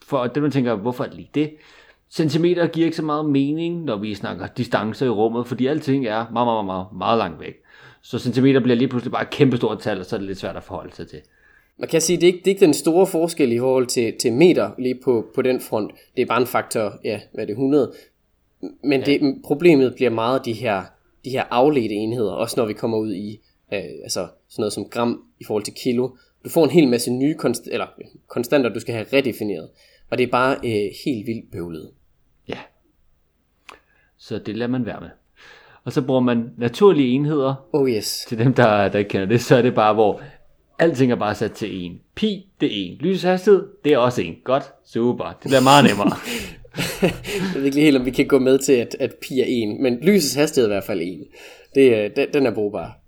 [0.03, 1.55] for det man tænker, hvorfor det lige det?
[2.11, 6.31] Centimeter giver ikke så meget mening, når vi snakker distancer i rummet, fordi alting er
[6.33, 7.55] meget, meget, meget, meget, langt væk.
[8.03, 10.39] Så centimeter bliver lige pludselig bare et kæmpe stort tal, og så er det lidt
[10.39, 11.21] svært at forholde sig til.
[11.79, 14.15] Man kan sige, det er ikke, det er ikke den store forskel i forhold til,
[14.21, 15.93] til meter lige på, på den front.
[16.17, 17.93] Det er bare en faktor, ja, hvad er det, 100.
[18.83, 19.07] Men ja.
[19.07, 20.83] det, problemet bliver meget de her,
[21.27, 23.41] de her afledte enheder, også når vi kommer ud i
[23.73, 26.09] øh, altså sådan noget som gram i forhold til kilo.
[26.45, 27.87] Du får en hel masse nye konst, eller,
[28.29, 29.69] konstanter, du skal have redefineret.
[30.11, 31.91] Og det er bare øh, helt vildt bøvlet.
[32.49, 32.59] Ja.
[34.19, 35.09] Så det lader man være med.
[35.85, 37.55] Og så bruger man naturlige enheder.
[37.73, 38.25] Oh yes.
[38.29, 40.21] Til dem, der, der ikke kender det, så er det bare, hvor
[40.79, 41.99] alting er bare sat til 1.
[42.15, 43.03] Pi, det er 1.
[43.03, 44.45] Lyshastighed, det er også 1.
[44.45, 45.25] Godt, super.
[45.25, 46.11] Det bliver meget nemmere.
[47.03, 49.81] Jeg ved ikke helt, om vi kan gå med til, at, at pi er 1,
[49.81, 51.27] men lysets hastighed er i hvert fald 1.
[51.75, 52.99] Det, øh, den, den er brugbar.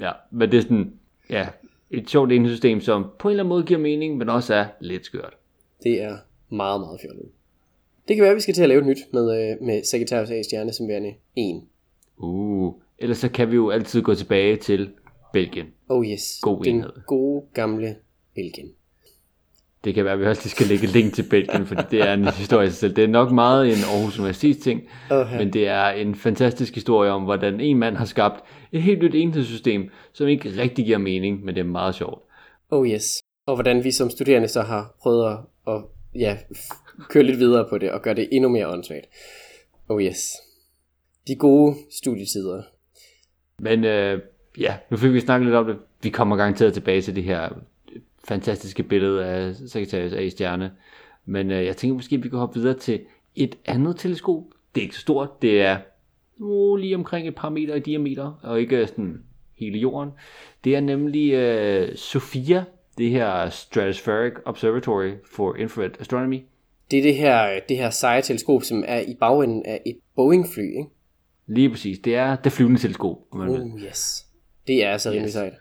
[0.00, 0.92] ja, men det er sådan,
[1.30, 1.46] ja,
[1.90, 5.04] et sjovt enhedssystem, som på en eller anden måde giver mening, men også er lidt
[5.04, 5.34] skørt.
[5.82, 6.16] Det er
[6.50, 7.26] meget, meget fjollet.
[8.08, 10.30] Det kan være, at vi skal til at lave et nyt med, øh, med Sagittarius
[10.30, 11.62] A-stjerne som værende 1.
[12.16, 14.90] Uh, ellers så kan vi jo altid gå tilbage til
[15.32, 15.66] Belgien.
[15.88, 16.90] Oh yes, God den enhed.
[17.06, 17.96] gode gamle
[18.34, 18.72] Belgien.
[19.86, 22.12] Det kan være, at vi også lige skal lægge link til Belgien, fordi det er
[22.12, 22.96] en historie i sig selv.
[22.96, 27.10] Det er nok meget en Aarhus Universitets ting, Åh, men det er en fantastisk historie
[27.10, 31.44] om, hvordan en mand har skabt et helt nyt enhedssystem, som ikke rigtig giver mening,
[31.44, 32.22] men det er meget sjovt.
[32.70, 33.22] Oh yes.
[33.46, 35.38] Og hvordan vi som studerende så har prøvet at,
[35.74, 35.82] at
[36.14, 36.36] ja,
[37.08, 39.06] køre lidt videre på det og gøre det endnu mere åndssvagt.
[39.88, 40.18] Oh yes.
[41.28, 42.62] De gode studietider.
[43.58, 44.20] Men øh,
[44.58, 45.76] ja, nu fik vi snakket lidt om det.
[46.02, 47.48] Vi kommer garanteret tilbage til det her
[48.28, 50.72] fantastiske billede af Sagittarius A stjerne.
[51.26, 53.00] Men øh, jeg tænker måske, at vi kan hoppe videre til
[53.36, 54.42] et andet teleskop.
[54.74, 55.42] Det er ikke så stort.
[55.42, 55.78] Det er
[56.38, 59.22] uh, lige omkring et par meter i diameter, og ikke sådan
[59.58, 60.10] hele jorden.
[60.64, 62.64] Det er nemlig øh, SOFIA,
[62.98, 66.40] det her Stratospheric Observatory for Infrared Astronomy.
[66.90, 70.62] Det er det her, det her seje teleskop, som er i bagenden af et Boeing-fly,
[70.78, 70.90] ikke?
[71.46, 71.98] Lige præcis.
[71.98, 73.60] Det er det flyvende teleskop, om man vil.
[73.60, 74.26] Oh yes.
[74.66, 75.32] Det er altså rimelig Yes.
[75.32, 75.52] sejt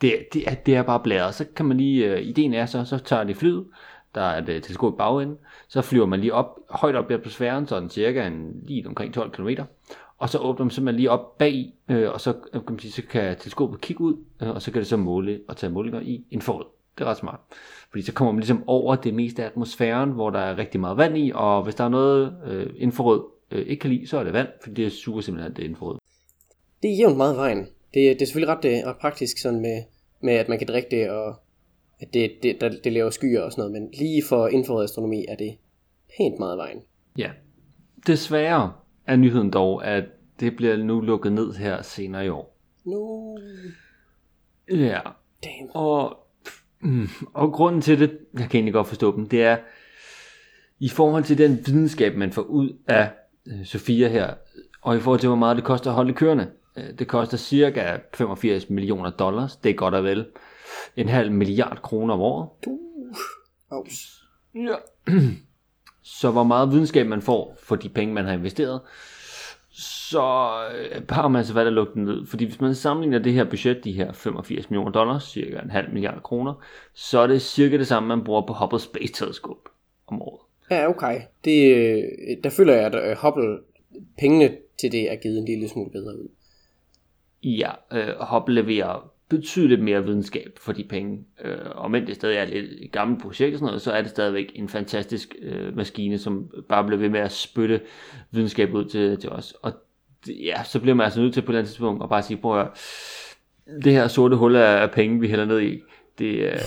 [0.00, 1.34] det, det, er, det er bare blæret.
[1.34, 3.66] Så kan man lige, øh, ideen er så, så tager det flyet,
[4.14, 7.14] der er et øh, teleskop i bagenden, så flyver man lige op, højt op i
[7.14, 9.48] atmosfæren, så cirka en, lige omkring 12 km,
[10.18, 12.92] og så åbner man simpelthen lige op bag, øh, og så øh, kan, man sige,
[12.92, 16.00] så kan teleskopet kigge ud, øh, og så kan det så måle og tage målinger
[16.00, 16.64] i infrarød.
[16.98, 17.40] Det er ret smart.
[17.90, 20.96] Fordi så kommer man ligesom over det meste af atmosfæren, hvor der er rigtig meget
[20.96, 24.24] vand i, og hvis der er noget øh, infrarød øh, ikke kan lide, så er
[24.24, 25.98] det vand, fordi det suger simpelthen det infrarød.
[26.82, 27.68] Det er jævnt meget vejen.
[27.94, 29.82] Det, det er selvfølgelig ret, øh, ret praktisk sådan med,
[30.22, 31.34] med, at man kan drikke det, og
[32.00, 35.24] at det, det, der, det laver skyer og sådan noget, men lige for infrarød astronomi
[35.28, 35.56] er det
[36.16, 36.82] pænt meget vejen.
[37.18, 37.30] Ja.
[38.06, 38.72] Desværre
[39.06, 40.04] er nyheden dog, at
[40.40, 42.56] det bliver nu lukket ned her senere i år.
[42.84, 43.36] No,
[44.70, 45.00] Ja,
[45.44, 45.70] damn.
[45.70, 46.16] og,
[46.80, 49.56] mm, og grunden til det, jeg kan egentlig godt forstå dem, det er,
[50.78, 53.10] i forhold til den videnskab, man får ud af
[53.46, 54.34] øh, Sofia her,
[54.82, 56.50] og i forhold til, hvor meget det koster at holde kørende.
[56.80, 60.26] Øh, Det koster cirka 85 millioner dollars, det er godt og vel
[60.96, 62.48] en halv milliard kroner om året.
[62.66, 63.16] Uh,
[63.70, 64.24] aus.
[64.54, 64.76] Ja.
[66.02, 68.80] Så hvor meget videnskab man får for de penge, man har investeret,
[69.72, 70.22] så
[70.74, 72.26] øh, har man altså valgt at lukke den ned.
[72.26, 75.92] Fordi hvis man sammenligner det her budget, de her 85 millioner dollars, cirka en halv
[75.92, 76.54] milliard kroner,
[76.94, 79.70] så er det cirka det samme, man bruger på Hubble Space Telescope
[80.06, 80.40] om året.
[80.70, 81.20] Ja, okay.
[81.44, 82.02] Det, øh,
[82.44, 83.58] der føler jeg, at øh, Hubble,
[84.18, 86.28] pengene til det er givet en lille smule bedre ud.
[87.42, 91.24] Ja, øh, Hubble leverer betydeligt mere videnskab for de penge.
[91.44, 94.10] Øh, og mens det stadig er et gammelt projekt og sådan noget, så er det
[94.10, 97.80] stadigvæk en fantastisk øh, maskine, som bare bliver ved med at spytte
[98.30, 99.54] videnskab ud til, til os.
[99.62, 99.72] Og
[100.26, 102.36] ja, så bliver man altså nødt til på et eller andet tidspunkt at bare sige,
[102.36, 102.68] prøv at
[103.84, 105.80] det her sorte hul af penge, vi hælder ned i,
[106.18, 106.58] det, øh,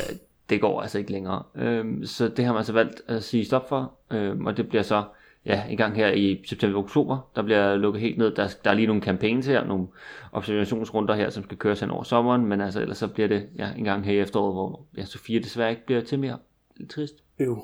[0.50, 1.44] det går altså ikke længere.
[1.56, 4.84] Øh, så det har man altså valgt at sige stop for, øh, og det bliver
[4.84, 5.04] så
[5.46, 8.36] ja, en gang her i september-oktober, der bliver lukket helt ned.
[8.36, 9.88] Der, der er lige nogle campaigns her, nogle
[10.32, 13.70] observationsrunder her, som skal køres hen over sommeren, men altså ellers så bliver det ja,
[13.78, 16.38] en gang her i efteråret, hvor ja, Sofia desværre ikke bliver til mere.
[16.78, 17.16] Lidt trist.
[17.40, 17.64] Jo.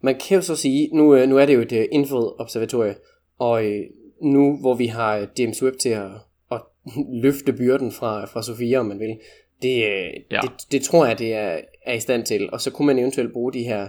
[0.00, 2.94] Man kan jo så sige, nu, øh, nu er det jo et uh, infrarødt observatorie,
[3.38, 3.70] og uh,
[4.32, 6.10] nu hvor vi har James Webb til at,
[6.52, 6.60] at
[7.22, 9.18] løfte byrden fra, fra Sofia, om man vil,
[9.62, 9.78] det,
[10.30, 10.40] ja.
[10.42, 12.50] det, det tror jeg, det er, er i stand til.
[12.52, 13.88] Og så kunne man eventuelt bruge de her,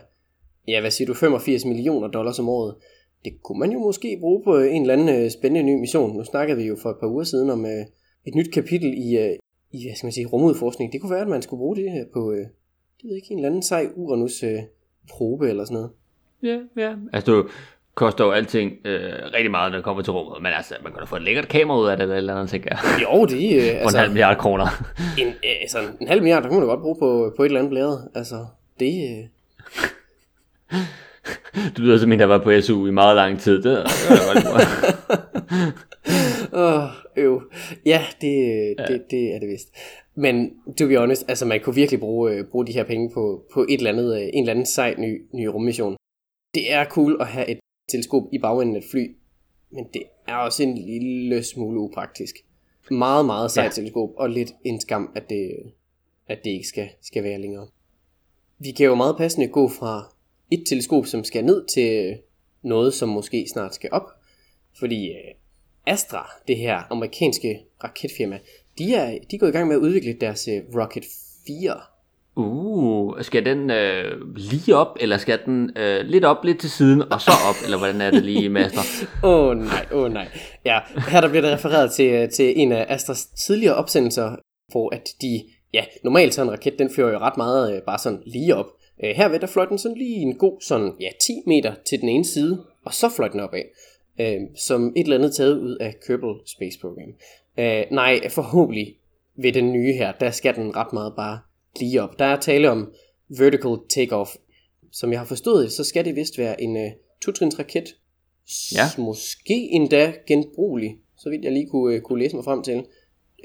[0.67, 2.75] ja hvad siger du, 85 millioner dollars om året
[3.25, 6.17] det kunne man jo måske bruge på en eller anden øh, spændende ny mission.
[6.17, 7.85] Nu snakkede vi jo for et par uger siden om øh,
[8.25, 9.35] et nyt kapitel i, øh,
[9.71, 10.93] i hvad skal man sige, rumudforskning.
[10.93, 12.37] Det kunne være, at man skulle bruge det her på, øh,
[13.01, 14.59] det ved ikke, en eller anden sej Uranus øh,
[15.11, 15.91] probe eller sådan noget.
[16.43, 16.95] Ja, ja.
[17.13, 17.49] Altså, du
[17.95, 20.41] koster jo alting øh, rigtig meget, når det kommer til rummet.
[20.41, 22.49] Men altså, man kan da få et lækkert kamera ud af det, eller, eller andet,
[22.49, 22.79] tænker jeg.
[23.05, 23.75] Jo, det er...
[23.75, 24.67] Øh, altså, en halv milliard kroner.
[25.17, 27.45] en, øh, altså, en halv milliard, der kunne man da godt bruge på, på et
[27.45, 28.07] eller andet blæret.
[28.15, 28.45] Altså,
[28.79, 28.93] det...
[29.11, 30.79] Øh...
[31.77, 33.63] Du lyder som en, der var på SU i meget lang tid.
[33.63, 33.77] Det,
[36.53, 37.41] Åh, oh, øv.
[37.85, 38.85] Ja, det, ja.
[38.87, 39.67] Det, det er det vist.
[40.15, 43.43] Men to be honest, altså man kunne virkelig bruge, uh, bruge de her penge på,
[43.53, 45.95] på et eller andet, uh, en eller anden sej ny, ny rummission.
[46.53, 47.59] Det er cool at have et
[47.91, 49.15] teleskop i bagenden af et fly,
[49.71, 52.35] men det er også en lille smule upraktisk.
[52.91, 53.69] Meget, meget sejt ja.
[53.71, 55.51] teleskop, og lidt en skam, at det,
[56.27, 57.67] at det ikke skal, skal være længere.
[58.59, 60.13] Vi kan jo meget passende gå fra
[60.51, 62.17] et teleskop, som skal ned til
[62.63, 64.09] noget, som måske snart skal op.
[64.79, 65.33] Fordi øh,
[65.87, 68.39] Astra, det her amerikanske raketfirma,
[68.77, 71.03] de er, de er gået i gang med at udvikle deres øh, Rocket
[71.47, 71.75] 4.
[72.35, 77.01] Uh, skal den øh, lige op, eller skal den øh, lidt op, lidt til siden,
[77.13, 78.81] og så op, eller hvordan er det lige, Master?
[79.23, 80.27] Åh oh, nej, åh oh, nej.
[80.65, 84.35] Ja, her der bliver der refereret til, øh, til en af Astras tidligere opsendelser,
[84.71, 87.99] hvor at de, ja, normalt så en raket, den fører jo ret meget øh, bare
[87.99, 88.67] sådan lige op.
[89.03, 92.09] Øh, herved der fløj den sådan lige en god sådan, ja, 10 meter til den
[92.09, 93.63] ene side, og så fløj den opad.
[94.19, 97.13] Øh, som et eller andet taget ud af Kerbal Space Program.
[97.57, 98.95] Øh, nej, forhåbentlig
[99.35, 101.39] ved den nye her, der skal den ret meget bare
[101.79, 102.19] lige op.
[102.19, 102.93] Der er tale om
[103.39, 104.35] vertical takeoff.
[104.91, 107.95] Som jeg har forstået, så skal det vist være en uh, totrins raket.
[108.75, 108.83] Ja.
[108.97, 112.77] Måske endda genbrugelig, så vidt jeg lige kunne, uh, kunne læse mig frem til.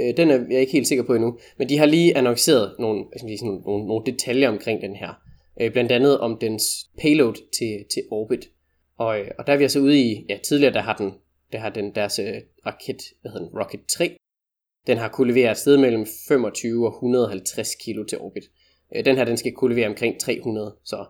[0.01, 1.38] Uh, den er jeg ikke helt sikker på endnu.
[1.59, 4.97] Men de har lige annonceret nogle, hvad skal sige, sådan, nogle, nogle detaljer omkring den
[4.97, 5.23] her.
[5.61, 8.49] Øh, blandt andet om dens payload til, til orbit.
[8.99, 11.14] Og, øh, og der er vi altså ude i, ja tidligere der har den,
[11.53, 12.35] der har den deres øh,
[12.67, 14.17] raket, hvad hedder den, Rocket 3,
[14.87, 18.45] den har kunne levere et sted mellem 25 og 150 kilo til orbit.
[18.97, 21.05] Øh, den her, den skal kunne levere omkring 300, så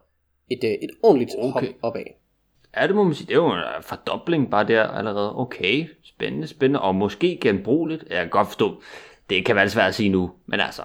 [0.50, 1.52] et, øh, et ordentligt okay.
[1.52, 2.04] hop opad.
[2.76, 3.26] Ja, det må man sige.
[3.26, 5.36] Det er jo en fordobling bare der allerede.
[5.36, 6.80] Okay, spændende, spændende.
[6.80, 8.04] Og måske genbrugeligt.
[8.10, 8.82] Jeg kan godt forstå.
[9.30, 10.30] Det kan være svært at sige nu.
[10.46, 10.82] Men altså,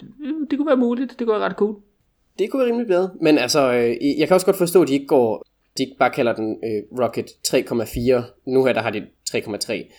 [0.00, 0.10] det,
[0.50, 1.10] det kunne være muligt.
[1.18, 1.76] Det kunne være ret cool.
[2.38, 3.10] Det kunne være rimelig bedre.
[3.20, 5.46] Men altså, øh, jeg kan også godt forstå, at de ikke går,
[5.78, 8.50] de ikke bare kalder den øh, Rocket 3,4.
[8.50, 9.92] Nu her, der har de 3,3.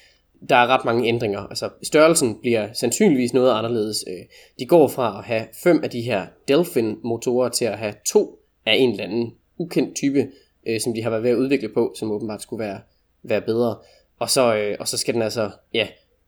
[0.50, 1.40] Der er ret mange ændringer.
[1.40, 4.06] Altså, størrelsen bliver sandsynligvis noget anderledes.
[4.08, 4.26] Øh,
[4.60, 8.76] de går fra at have fem af de her Delphin-motorer til at have to af
[8.76, 10.28] en eller anden ukendt type,
[10.68, 12.80] øh, som de har været ved at udvikle på, som åbenbart skulle være,
[13.24, 13.76] være bedre.
[14.20, 15.88] Og så, øh, og så skal den altså, ja,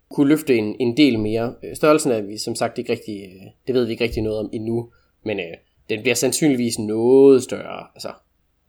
[0.10, 1.56] kunne løfte en, en del mere.
[1.64, 4.40] Øh, størrelsen er vi som sagt ikke rigtig, øh, det ved vi ikke rigtig noget
[4.40, 4.90] om endnu,
[5.24, 5.58] men øh,
[5.90, 7.88] den bliver sandsynligvis noget større.
[7.96, 8.12] Altså,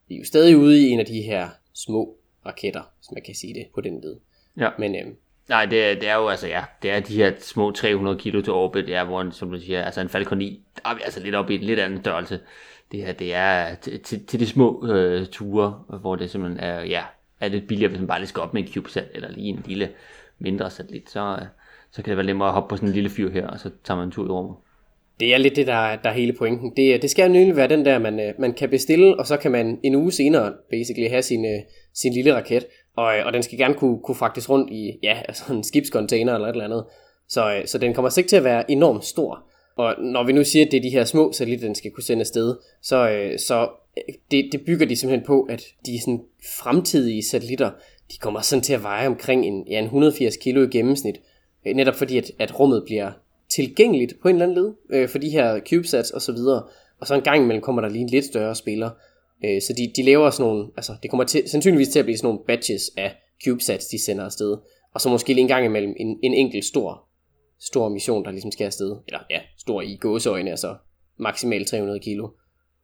[0.08, 3.34] vi er jo stadig ude i en af de her små raketter, hvis man kan
[3.34, 4.16] sige det på den led.
[4.56, 4.70] Ja.
[4.78, 5.16] Men øhm,
[5.48, 8.42] Nej, det er, det er jo altså, ja, det er de her små 300 kilo
[8.42, 11.20] til orbit, ja, hvor, som du siger, altså en Falcon 9, der er vi altså
[11.20, 12.40] lidt oppe i en lidt anden størrelse.
[12.92, 16.80] Det her, det er til, til, til de små øh, ture, hvor det simpelthen er,
[16.80, 17.02] ja,
[17.40, 19.62] er lidt billigere, hvis man bare lige skal op med en CubeSat, eller lige en
[19.66, 19.90] lille
[20.38, 21.46] mindre satellit, så, øh,
[21.90, 23.70] så kan det være nemmere at hoppe på sådan en lille fyr her, og så
[23.84, 24.56] tager man en tur i rummet.
[25.20, 26.72] Det er lidt det, der, der er hele pointen.
[26.76, 29.36] Det, øh, det skal nemlig være den der, man, øh, man kan bestille, og så
[29.36, 31.60] kan man en uge senere basically have sin, øh,
[31.94, 35.52] sin lille raket, og, og den skal gerne kunne, kunne fragtes rundt i ja, altså
[35.52, 36.84] en skibscontainer eller et eller andet.
[37.28, 39.44] Så, så den kommer sikkert til at være enormt stor.
[39.76, 42.04] Og når vi nu siger, at det er de her små satellitter, den skal kunne
[42.04, 43.68] sende afsted, så, så
[44.30, 46.20] det, det bygger de simpelthen på, at de sådan
[46.58, 47.70] fremtidige satellitter,
[48.12, 51.20] de kommer sådan til at veje omkring en, ja, en 180 kilo i gennemsnit,
[51.74, 53.12] netop fordi at, at rummet bliver
[53.56, 56.62] tilgængeligt på en eller anden led øh, for de her CubeSats og så videre.
[57.00, 58.90] Og så en gang imellem kommer der lige en lidt større spiller.
[59.44, 62.16] Øh, så de, de laver sådan nogle, altså det kommer til, sandsynligvis til at blive
[62.16, 63.14] sådan nogle batches af
[63.44, 64.56] CubeSats, de sender afsted.
[64.94, 67.08] Og så måske lige en gang imellem en, en enkelt stor,
[67.60, 68.96] stor mission, der ligesom skal afsted.
[69.06, 70.76] Eller ja, stor i gåseøjne, altså
[71.16, 72.28] maksimalt 300 kilo.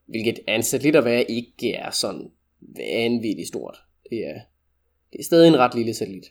[0.06, 2.30] Hvilket anset lidt at være ikke er sådan
[2.76, 3.78] vanvittigt stort.
[4.10, 4.40] Det er,
[5.12, 6.24] det er stadig en ret lille satellit.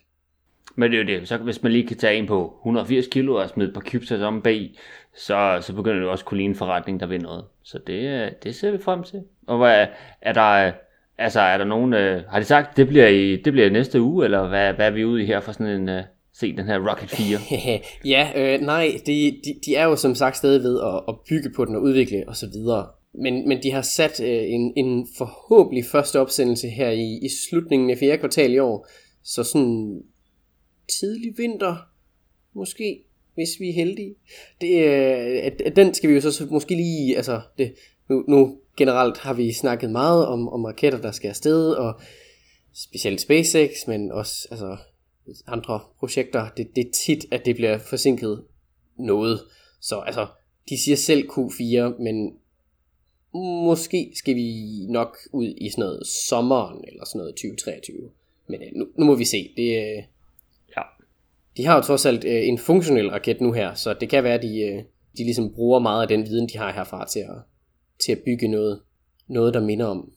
[0.76, 3.34] Men det er jo det, så hvis man lige kan tage en på 180 kilo
[3.34, 4.70] og smide et par CubeSats om bag,
[5.16, 7.44] så, så begynder det også at kunne ligne en forretning, der vil noget.
[7.62, 9.22] Så det, øh, det ser vi frem til.
[9.46, 9.86] Og hvad,
[10.20, 10.72] er der, øh,
[11.18, 14.00] altså er der nogen, øh, har de sagt, det bliver i, det bliver i næste
[14.00, 16.02] uge, eller hvad, hvad er vi ude i her for sådan en, øh,
[16.34, 17.38] se den her Rocket 4?
[18.14, 21.50] ja, øh, nej, de, de, de er jo som sagt stadig ved at, at bygge
[21.56, 22.86] på den og udvikle og så videre.
[23.14, 27.90] Men, men de har sat øh, en, en forhåbentlig første opsendelse her i, i slutningen
[27.90, 28.88] af fjerde kvartal i år.
[29.24, 30.02] Så sådan
[30.88, 31.76] tidlig vinter,
[32.54, 34.14] måske, hvis vi er heldige.
[34.60, 37.74] Det, øh, at, at den skal vi jo så måske lige, altså det,
[38.08, 42.00] nu, nu generelt har vi snakket meget om, om raketter, der skal afsted, og
[42.74, 44.76] specielt SpaceX, men også altså,
[45.46, 48.44] andre projekter, det, det er tit, at det bliver forsinket
[48.98, 49.40] noget.
[49.80, 50.26] Så altså,
[50.68, 52.36] de siger selv Q4, men
[53.64, 58.10] måske skal vi nok ud i sådan noget sommeren, eller sådan noget 2023.
[58.48, 59.52] Men øh, nu, nu må vi se.
[59.56, 59.76] Det.
[59.76, 60.02] Øh,
[61.56, 64.34] de har jo trods alt øh, en funktionel raket nu her, så det kan være,
[64.34, 64.82] at de, øh,
[65.18, 67.36] de ligesom bruger meget af den viden, de har herfra til at,
[68.04, 68.80] til at bygge noget,
[69.28, 70.12] noget der minder om.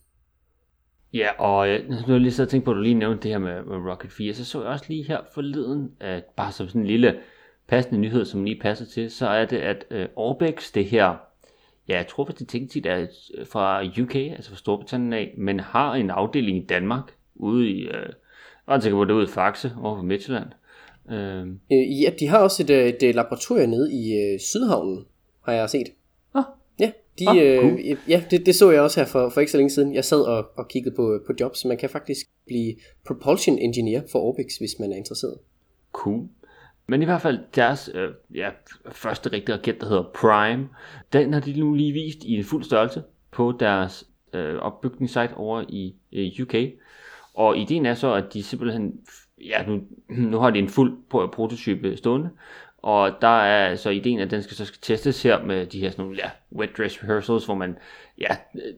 [1.13, 3.38] Ja, og øh, nu har lige så tænkt på, at du lige nævnte det her
[3.38, 6.82] med, med Rocket 4, så så jeg også lige her forleden, at bare som sådan
[6.82, 7.19] en lille
[7.67, 11.15] passende nyhed, som lige passer til, så er det, at øh, Orbex, det her,
[11.88, 15.60] ja, jeg tror faktisk, det tit er øh, fra UK, altså fra Storbritannien af, men
[15.60, 18.10] har en afdeling i Danmark, ude i, øh,
[18.67, 20.48] jeg tænker på det ude i Faxe, over på Midtjylland.
[21.11, 21.47] Øh.
[21.71, 25.05] Øh, ja, de har også et, et, et laboratorium nede i øh, Sydhavnen,
[25.41, 25.87] har jeg set.
[26.33, 26.43] Ah,
[27.19, 27.79] de, oh, cool.
[27.79, 29.93] øh, ja, det, det så jeg også her for, for ikke så længe siden.
[29.93, 31.65] Jeg sad og, og kiggede på, på jobs.
[31.65, 32.75] Man kan faktisk blive
[33.07, 35.37] propulsion engineer for Orbix, hvis man er interesseret.
[35.91, 36.27] Cool.
[36.87, 38.49] Men i hvert fald deres øh, ja,
[38.91, 40.69] første rigtige raket, der hedder Prime,
[41.13, 45.63] den har de nu lige vist i en fuld størrelse på deres øh, opbygningssite over
[45.69, 46.55] i øh, UK.
[47.36, 48.93] Og ideen er så, at de simpelthen,
[49.41, 52.30] ja nu, nu har de en fuld prototype stående,
[52.78, 55.89] og der er så ideen, at den skal så skal testes her med de her
[55.89, 57.78] sådan nogle, ja, wet dress rehearsals, hvor man,
[58.17, 58.28] ja,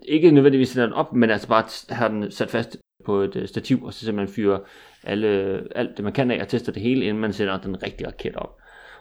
[0.01, 3.47] ikke nødvendigvis sætter den op, men altså bare har den sat fast på et øh,
[3.47, 4.59] stativ, og så simpelthen fyrer
[5.03, 8.07] alle, alt det man kan af og tester det hele, inden man sætter den rigtige
[8.07, 8.57] raket op.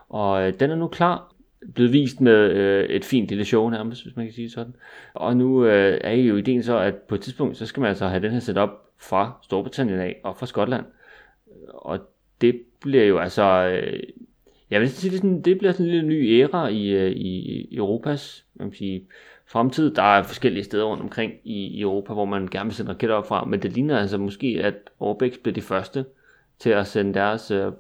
[0.09, 1.36] Og øh, den er nu klar,
[1.75, 4.75] blevet vist med øh, et fint lille show nærmest, hvis man kan sige sådan.
[5.15, 8.09] Og nu øh, er jo ideen så, at på et tidspunkt, så skal man altså
[8.09, 10.85] have den her set op fra Storbritannien af og fra Skotland.
[11.69, 11.99] Og
[12.41, 14.03] det bliver jo altså øh,
[14.71, 17.39] jeg vil sige, det, sådan, det bliver sådan en lille ny æra i, øh, i,
[17.71, 19.07] i Europas man kan sige,
[19.47, 19.95] fremtid.
[19.95, 23.17] Der er forskellige steder rundt omkring i, i Europa, hvor man gerne vil sende raketter
[23.17, 26.05] op fra, men det ligner altså måske, at Orbex bliver de første
[26.59, 27.73] til at sende deres øh,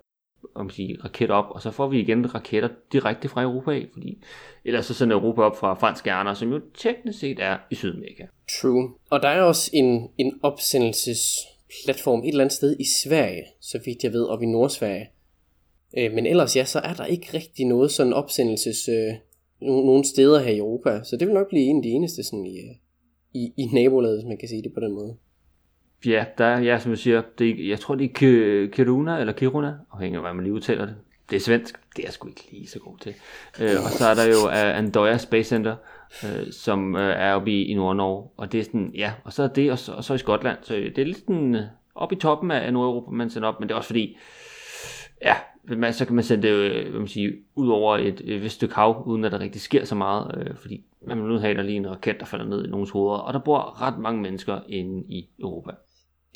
[0.55, 4.22] om sige, raket op, og så får vi igen raketter direkte fra Europa af, fordi
[4.64, 8.27] ellers så sender Europa op fra franske ærner, som jo teknisk set er i Sydamerika.
[8.61, 8.90] True.
[9.11, 14.05] Og der er også en, en opsendelsesplatform et eller andet sted i Sverige, så vidt
[14.05, 15.09] jeg ved, og i Nordsverige,
[15.99, 19.14] Øh, men ellers ja, så er der ikke rigtig noget sådan opsendelses øh,
[19.61, 21.01] nogle steder her i Europa.
[21.05, 22.75] Så det vil nok blive en af de eneste sådan i, øh,
[23.35, 25.16] i, i nabolaget, hvis man kan sige det på den måde.
[26.06, 29.74] Ja, der er, ja, som du siger, det, jeg tror det er Kiruna, eller Kiruna,
[29.92, 30.94] afhængig af hvad man lige udtaler det.
[31.30, 33.14] Det er svensk, det er jeg sgu ikke lige så god til.
[33.61, 35.76] Øh, og så er der jo uh, Andøya Space Center,
[36.22, 39.42] uh, som uh, er oppe i, i Nord-Norge, og det er sådan, ja, og så
[39.42, 41.61] er det, og så, og så i Skotland, så det er lidt sådan uh,
[41.94, 44.16] oppe i toppen af Nordeuropa, man sender op, men det er også fordi,
[45.22, 48.42] ja, man, så kan man sende det øh, hvad man siger, ud over et, et
[48.42, 51.38] vist stykke hav, uden at der rigtig sker så meget, øh, fordi man vil nu
[51.38, 53.98] have, der lige en raket, der falder ned i nogens hoveder, og der bor ret
[53.98, 55.70] mange mennesker inde i Europa.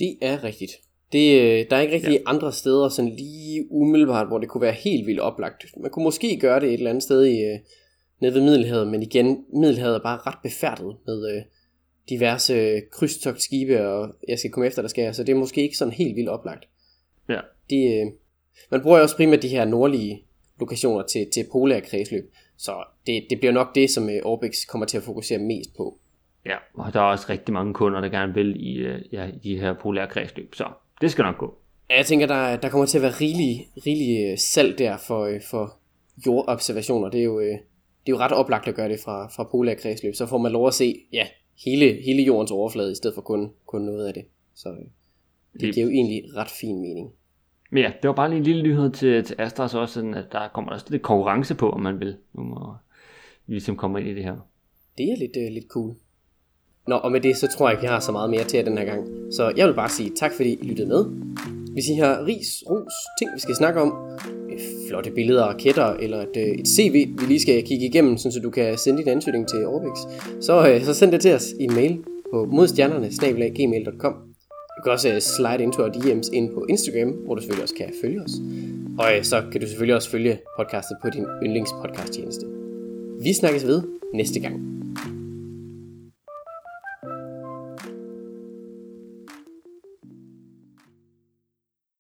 [0.01, 0.73] Det er rigtigt.
[1.13, 2.23] Det, øh, der er ikke rigtig ja.
[2.27, 5.65] andre steder sådan lige umiddelbart, hvor det kunne være helt vildt oplagt.
[5.77, 7.59] Man kunne måske gøre det et eller andet sted i, øh,
[8.21, 11.43] nede ved Middelhavet, men igen, Middelhavet er bare ret befærdet med øh,
[12.09, 15.77] diverse øh, krydstogtskibe, og jeg skal komme efter, der skal så det er måske ikke
[15.77, 16.69] sådan helt vildt oplagt.
[17.29, 17.41] Ja.
[17.71, 18.07] Det, øh,
[18.71, 20.25] man bruger jo også primært de her nordlige
[20.61, 24.87] lokationer til, til polære kredsløb, så det, det bliver nok det, som øh, Orbix kommer
[24.87, 25.99] til at fokusere mest på.
[26.81, 29.59] Og der er også rigtig mange kunder, der gerne vil i, øh, ja, i de
[29.59, 30.65] her polære kredsløb, så
[31.01, 31.55] det skal nok gå.
[31.91, 35.31] Ja, jeg tænker, der, der kommer til at være rigelig, rigelig øh, salg der for,
[35.51, 35.77] for
[36.27, 37.09] jordobservationer.
[37.09, 37.57] Det er jo, det
[38.07, 40.15] er jo ret oplagt at gøre det fra, fra polære kredsløb.
[40.15, 41.27] Så får man lov at se ja,
[41.65, 44.25] hele, hele jordens overflade, i stedet for kun, kun noget af det.
[44.55, 44.69] Så
[45.53, 47.13] Det, det giver jo egentlig ret fin mening.
[47.71, 50.25] Men ja, det var bare lige en lille nyhed til, til Astras også, sådan at
[50.33, 52.17] der kommer også lidt konkurrence på, om man vil.
[52.33, 52.75] Nu må
[53.47, 54.37] vi ligesom komme ind i det her.
[54.99, 55.95] Det er lidt, uh, lidt cool.
[56.89, 58.65] Nå, og med det, så tror jeg ikke, jeg har så meget mere til jer
[58.65, 59.07] den her gang.
[59.33, 61.05] Så jeg vil bare sige tak, fordi I lyttede med.
[61.73, 63.95] Hvis I har ris, ros, ting vi skal snakke om,
[64.53, 64.59] øh,
[64.89, 68.41] flotte billeder af raketter, eller et, øh, et CV, vi lige skal kigge igennem, så
[68.43, 69.99] du kan sende din ansøgning til Orbix,
[70.41, 71.99] så, øh, så send det til os i en mail
[72.33, 73.11] på modstjernerne
[74.77, 77.93] Du kan også slide into our DM's ind på Instagram, hvor du selvfølgelig også kan
[78.03, 78.33] følge os.
[78.99, 82.47] Og så kan du selvfølgelig også følge podcastet på din yndlingspodcast tjeneste.
[83.23, 83.83] Vi snakkes ved
[84.15, 84.80] næste gang.